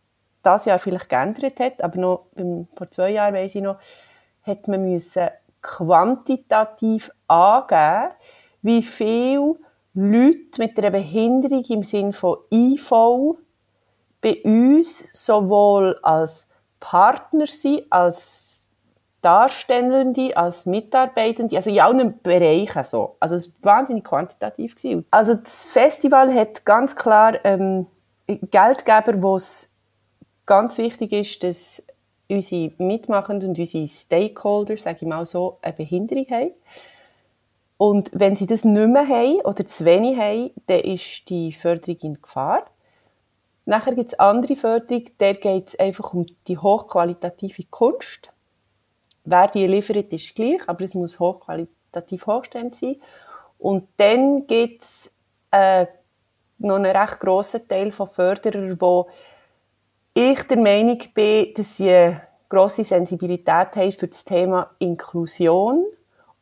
das 0.45 0.65
Jahr 0.65 0.79
vielleicht 0.79 1.09
geändert 1.09 1.59
hat, 1.59 1.81
aber 1.81 1.99
noch 1.99 2.25
beim, 2.35 2.67
vor 2.75 2.89
zwei 2.89 3.11
Jahren, 3.11 3.33
weiß 3.33 3.55
ich 3.55 3.61
noch, 3.61 3.77
hat 4.43 4.67
man 4.67 4.83
müssen 4.83 5.29
quantitativ 5.61 7.11
angeben, 7.27 8.13
wie 8.61 8.83
viele 8.83 9.55
Leute 9.93 10.59
mit 10.59 10.77
einer 10.77 10.91
Behinderung 10.91 11.63
im 11.63 11.83
Sinne 11.83 12.13
von 12.13 12.37
IV 12.51 12.91
bei 14.21 14.41
uns 14.43 15.07
sowohl 15.11 15.97
als 16.01 16.47
Partner 16.79 17.47
sind, 17.47 17.91
als 17.91 18.67
Darstellende, 19.21 20.37
als 20.37 20.67
Mitarbeitende, 20.67 21.55
also 21.55 21.71
in 21.71 21.79
allen 21.79 22.21
Bereichen 22.21 22.83
so. 22.83 23.15
Also 23.19 23.35
es 23.35 23.51
war 23.63 23.77
wahnsinnig 23.77 24.03
quantitativ. 24.03 24.75
Also 25.09 25.33
das 25.33 25.63
Festival 25.63 26.31
hat 26.31 26.63
ganz 26.65 26.95
klar 26.95 27.43
ähm, 27.43 27.87
Geldgeber, 28.27 29.35
es 29.35 29.74
ganz 30.45 30.77
wichtig 30.77 31.11
ist, 31.11 31.43
dass 31.43 31.83
unsere 32.29 32.71
Mitmachenden 32.77 33.49
und 33.49 33.59
unsere 33.59 33.87
Stakeholder, 33.87 34.77
sage 34.77 34.99
ich 35.01 35.07
mal 35.07 35.25
so, 35.25 35.57
eine 35.61 35.73
Behinderung 35.73 36.25
haben. 36.29 36.51
Und 37.77 38.09
wenn 38.13 38.35
sie 38.35 38.47
das 38.47 38.63
nicht 38.63 38.87
mehr 38.87 39.07
haben 39.07 39.41
oder 39.41 39.65
zu 39.65 39.85
wenig 39.85 40.17
haben, 40.17 40.51
dann 40.67 40.79
ist 40.79 41.29
die 41.29 41.51
Förderung 41.51 41.97
in 42.01 42.21
Gefahr. 42.21 42.65
Nachher 43.65 43.95
gibt 43.95 44.13
es 44.13 44.19
andere 44.19 44.55
Förderung, 44.55 45.05
da 45.17 45.33
geht 45.33 45.69
es 45.69 45.79
einfach 45.79 46.13
um 46.13 46.25
die 46.47 46.57
hochqualitative 46.57 47.63
Kunst. 47.69 48.29
Wer 49.23 49.47
die 49.47 49.65
liefert, 49.65 50.13
ist 50.13 50.35
gleich, 50.35 50.61
aber 50.67 50.85
es 50.85 50.93
muss 50.93 51.19
hochqualitativ 51.19 52.27
hochstehend 52.27 52.75
sein. 52.75 52.97
Und 53.57 53.87
dann 53.97 54.45
gibt 54.45 54.83
es 54.83 55.11
äh, 55.51 55.87
noch 56.59 56.75
einen 56.75 56.95
recht 56.95 57.19
grossen 57.19 57.67
Teil 57.67 57.91
von 57.91 58.07
Förderern, 58.07 58.77
die 58.79 59.03
ich 60.15 60.43
der 60.43 60.57
Meinung 60.57 60.97
bin, 61.13 61.53
dass 61.55 61.75
sie 61.75 61.91
eine 61.91 62.21
grosse 62.47 62.85
Sensibilität 62.85 63.75
haben 63.75 63.91
für 63.91 64.07
das 64.07 64.23
Thema 64.23 64.71
Inklusion 64.79 65.85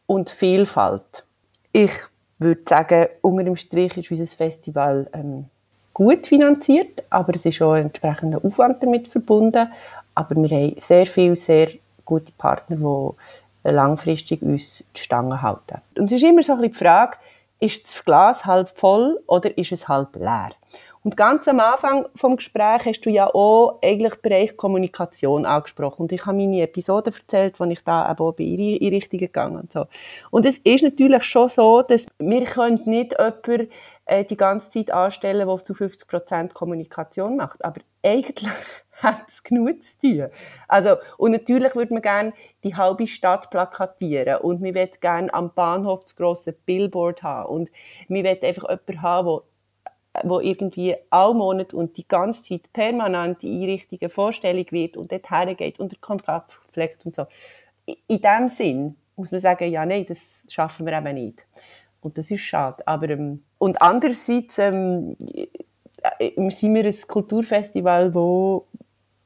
und 0.05 0.29
Vielfalt. 0.29 1.25
Ich 1.71 1.91
würde 2.37 2.61
sagen, 2.69 3.07
unter 3.21 3.43
dem 3.43 3.55
Strich 3.55 3.97
ist 3.97 4.11
unser 4.11 4.37
Festival 4.37 5.09
ähm, 5.13 5.45
gut 5.91 6.27
finanziert, 6.27 7.03
aber 7.09 7.33
es 7.33 7.45
ist 7.47 7.61
auch 7.63 7.73
ein 7.73 7.85
entsprechender 7.85 8.45
Aufwand 8.45 8.83
damit 8.83 9.07
verbunden. 9.07 9.71
Aber 10.13 10.35
wir 10.35 10.49
haben 10.49 10.75
sehr 10.77 11.07
viele, 11.07 11.35
sehr 11.35 11.69
gute 12.05 12.31
Partner, 12.33 12.75
die 12.75 13.71
langfristig 13.71 14.43
uns 14.43 14.83
die 14.95 15.01
Stange 15.01 15.41
halten. 15.41 15.81
Und 15.97 16.05
es 16.05 16.11
ist 16.11 16.23
immer 16.23 16.43
so 16.43 16.53
ein 16.53 16.59
bisschen 16.59 16.73
die 16.73 16.77
Frage, 16.77 17.17
ist 17.59 17.85
das 17.85 18.05
Glas 18.05 18.45
halb 18.45 18.69
voll 18.69 19.19
oder 19.25 19.57
ist 19.57 19.71
es 19.71 19.87
halb 19.87 20.15
leer? 20.15 20.51
Und 21.03 21.17
ganz 21.17 21.49
am 21.49 21.59
Anfang 21.59 22.07
vom 22.15 22.37
Gespräch 22.37 22.85
hast 22.85 23.01
du 23.01 23.09
ja 23.09 23.27
auch 23.27 23.79
eigentlich 23.83 24.15
Bereich 24.21 24.55
Kommunikation 24.55 25.45
angesprochen. 25.45 26.03
Und 26.03 26.11
ich 26.13 26.25
habe 26.25 26.37
meine 26.37 26.61
Episode 26.61 27.11
erzählt, 27.11 27.59
wo 27.59 27.65
ich 27.65 27.83
da 27.83 28.09
eben 28.09 28.19
auch 28.19 28.33
in 28.37 28.93
Richtung 28.93 29.19
gegangen 29.19 29.57
und 29.57 29.73
so. 29.73 29.85
Und 30.31 30.45
es 30.45 30.59
ist 30.59 30.83
natürlich 30.83 31.23
schon 31.23 31.49
so, 31.49 31.81
dass 31.81 32.07
wir 32.19 32.45
können 32.45 32.81
nicht 32.85 33.15
jemanden 33.19 33.69
äh, 34.05 34.23
die 34.23 34.37
ganze 34.37 34.69
Zeit 34.69 34.91
anstellen, 34.91 35.45
der 35.45 35.63
zu 35.63 35.73
50 35.73 36.07
Prozent 36.07 36.53
Kommunikation 36.53 37.35
macht. 37.35 37.63
Aber 37.65 37.81
eigentlich 38.01 38.49
hat 39.01 39.23
es 39.27 39.43
genug 39.43 39.83
zu 39.83 39.99
tun. 39.99 40.27
Also, 40.69 40.95
und 41.17 41.31
natürlich 41.31 41.75
würde 41.75 41.93
man 41.93 42.01
gerne 42.01 42.33
die 42.63 42.75
halbe 42.75 43.07
Stadt 43.07 43.49
plakatieren 43.49 44.37
und 44.37 44.63
wir 44.63 44.73
würden 44.73 44.93
gerne 45.01 45.33
am 45.33 45.53
Bahnhof 45.53 46.03
das 46.03 46.15
grosse 46.15 46.53
Billboard 46.53 47.23
haben 47.23 47.49
und 47.49 47.71
wir 48.07 48.23
würden 48.23 48.45
einfach 48.45 48.69
jemanden 48.69 49.01
haben, 49.01 49.27
der 49.27 49.52
wo 50.23 50.39
irgendwie 50.39 50.95
all 51.09 51.33
Monat 51.33 51.73
und 51.73 51.97
die 51.97 52.07
ganze 52.07 52.43
Zeit 52.43 52.71
permanent 52.71 53.43
in 53.43 53.63
Einrichtungen 53.63 54.09
vorstellig 54.09 54.71
wird 54.71 54.95
und 54.95 55.11
dort 55.11 55.29
hergeht 55.29 55.79
und 55.79 55.91
der 55.91 55.99
Kontakt 55.99 56.59
pflegt 56.71 57.05
und 57.05 57.15
so. 57.15 57.25
In 57.85 58.21
dem 58.21 58.49
Sinn 58.49 58.95
muss 59.15 59.31
man 59.31 59.41
sagen, 59.41 59.69
ja, 59.71 59.85
nein, 59.85 60.05
das 60.07 60.45
schaffen 60.47 60.85
wir 60.85 60.93
eben 60.93 61.15
nicht. 61.15 61.45
Und 62.01 62.17
das 62.17 62.29
ist 62.31 62.41
schade. 62.41 62.85
Aber, 62.85 63.09
ähm, 63.09 63.43
und 63.57 63.81
andererseits 63.81 64.57
ähm, 64.59 65.15
äh, 66.19 66.49
sind 66.49 66.75
wir 66.75 66.85
ein 66.85 66.95
Kulturfestival, 67.07 68.13
wo 68.13 68.67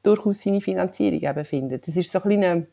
durchaus 0.02 0.42
seine 0.42 0.60
Finanzierung 0.60 1.20
eben 1.20 1.44
findet. 1.44 1.86
Das 1.86 1.96
ist 1.96 2.10
so 2.10 2.22
ein 2.22 2.28
bisschen, 2.28 2.66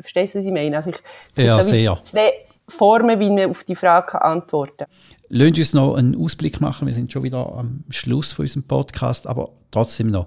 verstehst 0.00 0.34
du, 0.34 0.40
was 0.40 0.46
ich 0.46 0.52
meine? 0.52 0.76
Also 0.76 0.90
ich, 0.90 1.44
ja, 1.44 1.62
so 1.62 1.70
sehr. 1.70 1.98
Zwei 2.04 2.32
Formen, 2.68 3.18
wie 3.20 3.30
man 3.30 3.50
auf 3.50 3.64
die 3.64 3.76
Frage 3.76 4.20
antworten 4.20 4.86
kann. 4.86 4.88
Lassen 5.30 5.56
uns 5.56 5.74
noch 5.74 5.94
einen 5.94 6.16
Ausblick 6.16 6.60
machen. 6.60 6.86
Wir 6.86 6.94
sind 6.94 7.12
schon 7.12 7.22
wieder 7.22 7.52
am 7.52 7.84
Schluss 7.90 8.32
von 8.32 8.44
unserem 8.44 8.62
Podcast, 8.62 9.26
aber 9.26 9.50
trotzdem 9.70 10.08
noch. 10.08 10.26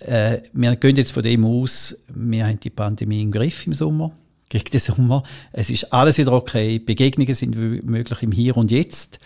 Äh, 0.00 0.40
wir 0.52 0.76
gehen 0.76 0.96
jetzt 0.96 1.12
von 1.12 1.22
dem 1.22 1.44
aus, 1.44 1.96
wir 2.08 2.46
haben 2.46 2.60
die 2.60 2.70
Pandemie 2.70 3.22
im 3.22 3.30
Griff 3.30 3.66
im 3.66 3.72
Sommer, 3.72 4.12
gegen 4.48 4.70
den 4.70 4.80
Sommer. 4.80 5.22
Es 5.52 5.70
ist 5.70 5.92
alles 5.92 6.18
wieder 6.18 6.32
okay. 6.32 6.78
Begegnungen 6.78 7.34
sind 7.34 7.56
möglich 7.56 8.22
im 8.22 8.32
Hier 8.32 8.56
und 8.56 8.70
Jetzt. 8.70 9.20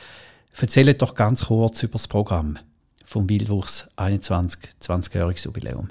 Erzählt 0.59 1.03
doch 1.03 1.15
ganz 1.15 1.47
kurz 1.47 1.83
über 1.83 1.93
das 1.93 2.09
Programm 2.09 2.59
vom 3.05 3.29
Wildwuchs 3.29 3.89
21, 3.97 4.71
20-jähriges 4.83 5.45
Jubiläum. 5.45 5.91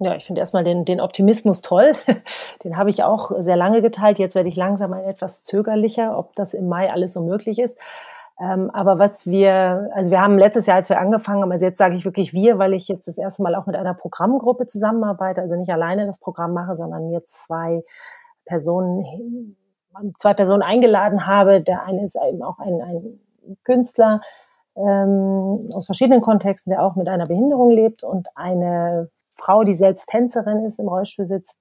Ja, 0.00 0.16
ich 0.16 0.24
finde 0.24 0.40
erstmal 0.40 0.64
den, 0.64 0.84
den 0.84 1.00
Optimismus 1.00 1.62
toll. 1.62 1.92
Den 2.64 2.76
habe 2.76 2.90
ich 2.90 3.04
auch 3.04 3.30
sehr 3.38 3.56
lange 3.56 3.82
geteilt. 3.82 4.18
Jetzt 4.18 4.34
werde 4.34 4.48
ich 4.48 4.56
langsam 4.56 4.92
ein 4.92 5.04
etwas 5.04 5.44
zögerlicher, 5.44 6.18
ob 6.18 6.34
das 6.34 6.54
im 6.54 6.68
Mai 6.68 6.92
alles 6.92 7.12
so 7.12 7.22
möglich 7.22 7.60
ist. 7.60 7.78
Ähm, 8.42 8.70
aber 8.70 8.98
was 8.98 9.24
wir, 9.24 9.88
also 9.94 10.10
wir 10.10 10.20
haben 10.20 10.36
letztes 10.36 10.66
Jahr, 10.66 10.76
als 10.76 10.88
wir 10.88 10.98
angefangen 10.98 11.42
haben, 11.42 11.52
also 11.52 11.64
jetzt 11.64 11.78
sage 11.78 11.96
ich 11.96 12.04
wirklich 12.04 12.32
wir, 12.32 12.58
weil 12.58 12.72
ich 12.72 12.88
jetzt 12.88 13.06
das 13.06 13.16
erste 13.16 13.42
Mal 13.44 13.54
auch 13.54 13.66
mit 13.66 13.76
einer 13.76 13.94
Programmgruppe 13.94 14.66
zusammenarbeite, 14.66 15.40
also 15.42 15.54
nicht 15.54 15.70
alleine 15.70 16.06
das 16.06 16.18
Programm 16.18 16.52
mache, 16.52 16.74
sondern 16.74 17.08
mir 17.08 17.24
zwei 17.24 17.84
Personen, 18.44 19.56
zwei 20.18 20.34
Personen 20.34 20.62
eingeladen 20.62 21.26
habe. 21.26 21.60
Der 21.60 21.84
eine 21.84 22.04
ist 22.04 22.16
eben 22.16 22.42
auch 22.42 22.58
ein, 22.58 22.80
ein 22.82 23.56
Künstler 23.62 24.20
ähm, 24.74 25.68
aus 25.72 25.86
verschiedenen 25.86 26.20
Kontexten, 26.20 26.70
der 26.70 26.82
auch 26.82 26.96
mit 26.96 27.08
einer 27.08 27.26
Behinderung 27.26 27.70
lebt 27.70 28.02
und 28.02 28.26
eine 28.34 29.08
Frau, 29.30 29.62
die 29.62 29.72
selbst 29.72 30.08
Tänzerin 30.08 30.64
ist, 30.64 30.80
im 30.80 30.88
Rollstuhl 30.88 31.28
sitzt 31.28 31.58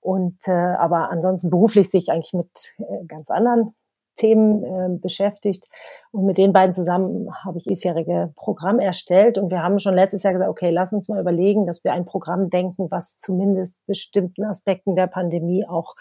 und 0.00 0.36
äh, 0.48 0.52
aber 0.52 1.10
ansonsten 1.10 1.48
beruflich 1.48 1.88
sich 1.88 2.10
eigentlich 2.10 2.34
mit 2.34 2.74
äh, 2.78 3.04
ganz 3.06 3.30
anderen 3.30 3.72
Themen 4.14 4.64
äh, 4.64 4.98
beschäftigt. 4.98 5.68
Und 6.12 6.26
mit 6.26 6.38
den 6.38 6.52
beiden 6.52 6.74
zusammen 6.74 7.28
habe 7.44 7.58
ich 7.58 7.64
diesjährige 7.64 8.32
Programm 8.36 8.78
erstellt. 8.78 9.38
Und 9.38 9.50
wir 9.50 9.62
haben 9.62 9.78
schon 9.78 9.94
letztes 9.94 10.22
Jahr 10.22 10.32
gesagt, 10.32 10.50
okay, 10.50 10.70
lass 10.70 10.92
uns 10.92 11.08
mal 11.08 11.20
überlegen, 11.20 11.66
dass 11.66 11.84
wir 11.84 11.92
ein 11.92 12.04
Programm 12.04 12.46
denken, 12.48 12.90
was 12.90 13.18
zumindest 13.18 13.84
bestimmten 13.86 14.44
Aspekten 14.44 14.94
der 14.94 15.06
Pandemie 15.06 15.66
auch 15.68 15.94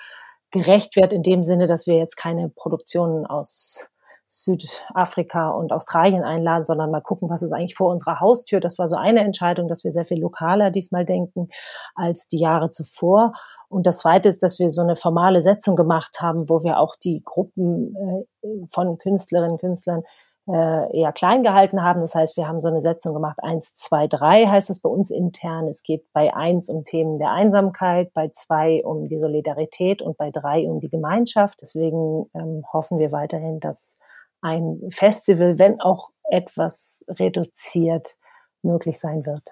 gerecht 0.51 0.95
wird, 0.95 1.13
in 1.13 1.23
dem 1.23 1.43
Sinne, 1.43 1.67
dass 1.67 1.87
wir 1.87 1.97
jetzt 1.97 2.15
keine 2.15 2.49
Produktionen 2.49 3.25
aus 3.25 3.89
Südafrika 4.35 5.49
und 5.49 5.71
Australien 5.71 6.23
einladen, 6.23 6.63
sondern 6.63 6.89
mal 6.89 7.01
gucken, 7.01 7.29
was 7.29 7.43
ist 7.43 7.51
eigentlich 7.51 7.75
vor 7.75 7.91
unserer 7.91 8.19
Haustür. 8.19 8.59
Das 8.59 8.79
war 8.79 8.87
so 8.87 8.95
eine 8.95 9.19
Entscheidung, 9.19 9.67
dass 9.67 9.83
wir 9.83 9.91
sehr 9.91 10.05
viel 10.05 10.19
lokaler 10.19 10.71
diesmal 10.71 11.05
denken 11.05 11.49
als 11.93 12.27
die 12.27 12.39
Jahre 12.39 12.71
zuvor. 12.71 13.33
Und 13.69 13.85
das 13.85 13.99
Zweite 13.99 14.29
ist, 14.29 14.41
dass 14.41 14.57
wir 14.57 14.71
so 14.71 14.81
eine 14.81 14.95
formale 14.95 15.43
Setzung 15.43 15.75
gemacht 15.75 16.17
haben, 16.19 16.49
wo 16.49 16.63
wir 16.63 16.79
auch 16.79 16.95
die 16.95 17.21
Gruppen 17.23 17.95
äh, 18.41 18.47
von 18.71 18.97
Künstlerinnen 18.97 19.51
und 19.51 19.59
Künstlern 19.59 20.01
äh, 20.47 20.99
eher 20.99 21.13
klein 21.13 21.43
gehalten 21.43 21.83
haben. 21.83 22.01
Das 22.01 22.15
heißt, 22.15 22.35
wir 22.35 22.47
haben 22.47 22.59
so 22.59 22.69
eine 22.69 22.81
Setzung 22.81 23.13
gemacht, 23.13 23.37
eins, 23.43 23.75
zwei, 23.75 24.07
drei 24.07 24.47
heißt 24.47 24.71
das 24.71 24.79
bei 24.79 24.89
uns 24.89 25.11
intern. 25.11 25.67
Es 25.67 25.83
geht 25.83 26.11
bei 26.11 26.33
eins 26.33 26.69
um 26.69 26.83
Themen 26.83 27.19
der 27.19 27.31
Einsamkeit, 27.31 28.11
bei 28.15 28.29
zwei 28.29 28.83
um 28.83 29.07
die 29.07 29.19
Solidarität 29.19 30.01
und 30.01 30.17
bei 30.17 30.31
drei 30.31 30.67
um 30.67 30.79
die 30.79 30.89
Gemeinschaft. 30.89 31.61
Deswegen 31.61 32.31
ähm, 32.33 32.65
hoffen 32.73 32.97
wir 32.97 33.11
weiterhin, 33.11 33.59
dass 33.59 33.99
ein 34.43 34.79
Festival, 34.89 35.57
wenn 35.57 35.79
auch 35.79 36.11
etwas 36.29 37.03
reduziert, 37.07 38.15
möglich 38.61 38.99
sein 38.99 39.25
wird. 39.25 39.49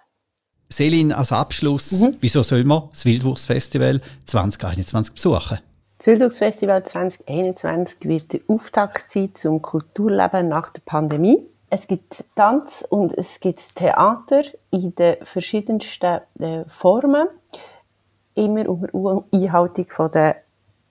Selin, 0.69 1.11
als 1.11 1.31
Abschluss, 1.31 1.91
mhm. 1.91 2.17
wieso 2.21 2.43
soll 2.43 2.63
man 2.63 2.89
das 2.91 3.05
Wildwuchsfestival 3.05 4.01
2021 4.25 5.15
besuchen? 5.15 5.59
Das 5.97 6.07
Wildwuchsfestival 6.07 6.83
2021 6.83 7.97
wird 8.03 8.33
die 8.33 8.43
Auftakt 8.47 9.11
sein 9.11 9.35
zum 9.35 9.61
Kulturleben 9.61 10.47
nach 10.47 10.69
der 10.69 10.81
Pandemie. 10.81 11.45
Es 11.69 11.87
gibt 11.87 12.23
Tanz 12.35 12.85
und 12.89 13.17
es 13.17 13.39
gibt 13.39 13.75
Theater 13.75 14.43
in 14.71 14.95
den 14.95 15.17
verschiedensten 15.23 16.21
äh, 16.39 16.65
Formen, 16.67 17.27
immer 18.33 18.67
unter 18.67 19.25
Einhaltung 19.31 20.11
der 20.11 20.37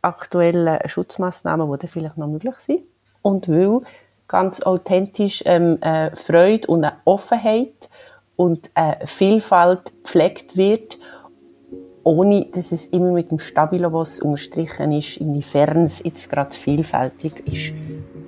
aktuellen 0.02 0.78
Schutzmaßnahmen, 0.88 1.78
die 1.78 1.88
vielleicht 1.88 2.16
noch 2.16 2.28
möglich 2.28 2.56
sind. 2.58 2.82
Und 3.22 3.48
weil 3.48 3.80
ganz 4.30 4.62
authentisch 4.62 5.42
ähm, 5.44 5.78
äh, 5.82 6.14
Freude 6.14 6.68
und 6.68 6.84
eine 6.84 6.94
Offenheit 7.04 7.90
und 8.36 8.70
äh, 8.74 9.06
Vielfalt 9.06 9.92
gepflegt 10.04 10.56
wird, 10.56 10.98
ohne 12.04 12.46
dass 12.54 12.72
es 12.72 12.86
immer 12.86 13.12
mit 13.12 13.30
dem 13.30 13.38
Stabilo, 13.38 13.92
was 13.92 14.20
unterstrichen 14.20 14.92
ist, 14.92 15.18
inwiefern 15.18 15.84
es 15.84 16.02
jetzt 16.02 16.30
gerade 16.30 16.54
vielfältig 16.54 17.42
ist. 17.46 17.74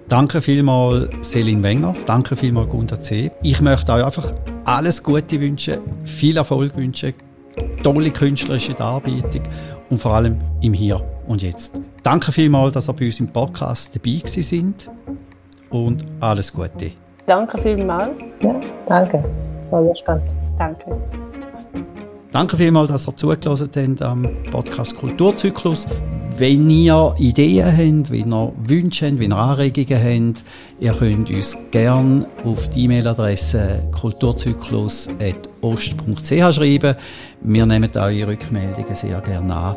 Danke 0.08 0.42
vielmals, 0.42 1.08
Selin 1.22 1.62
Wenger. 1.62 1.94
Danke 2.04 2.36
vielmals, 2.36 2.68
Gunda 2.68 3.00
C. 3.00 3.30
Ich 3.42 3.60
möchte 3.60 3.92
euch 3.92 4.04
einfach 4.04 4.34
alles 4.64 5.02
Gute 5.02 5.40
wünschen, 5.40 5.80
viel 6.04 6.36
Erfolg 6.36 6.76
wünschen, 6.76 7.14
tolle 7.82 8.10
künstlerische 8.10 8.74
Darbietung 8.74 9.42
und 9.88 9.98
vor 9.98 10.14
allem 10.14 10.40
im 10.60 10.74
Hier 10.74 11.02
und 11.32 11.42
Jetzt. 11.42 11.80
Danke 12.02 12.30
vielmals, 12.30 12.74
dass 12.74 12.88
ihr 12.88 12.92
bei 12.92 13.06
uns 13.06 13.18
im 13.20 13.28
Podcast 13.28 13.96
dabei 13.96 14.20
sind 14.24 14.90
und 15.70 16.04
alles 16.20 16.52
Gute. 16.52 16.92
Danke 17.26 17.58
vielmals. 17.58 18.10
Ja, 18.42 18.60
danke. 18.86 19.24
Es 19.58 19.72
war 19.72 19.82
sehr 19.82 19.94
spannend. 19.94 20.30
Danke. 20.58 21.00
Danke 22.30 22.56
vielmals, 22.56 22.88
dass 22.88 23.06
ihr 23.08 23.16
zugelassen 23.16 23.70
habt 23.74 24.02
am 24.02 24.28
Podcast 24.50 24.94
Kulturzyklus. 24.96 25.86
Wenn 26.38 26.70
ihr 26.70 27.14
Ideen 27.18 27.66
habt, 27.66 28.10
wenn 28.10 28.32
ihr 28.32 28.52
Wünsche 28.64 29.06
habt, 29.06 29.18
wenn 29.18 29.32
ihr 29.32 29.36
Anregungen 29.36 30.34
habt, 30.34 30.44
ihr 30.80 30.92
könnt 30.92 31.28
uns 31.30 31.58
gerne 31.70 32.26
auf 32.44 32.68
die 32.68 32.84
E-Mail-Adresse 32.84 33.86
kulturzyklus.ost.ch 33.92 36.54
schreiben. 36.54 36.94
Wir 37.42 37.66
nehmen 37.66 37.90
eure 37.94 38.28
Rückmeldungen 38.28 38.94
sehr 38.94 39.20
gerne 39.20 39.54
an. 39.54 39.76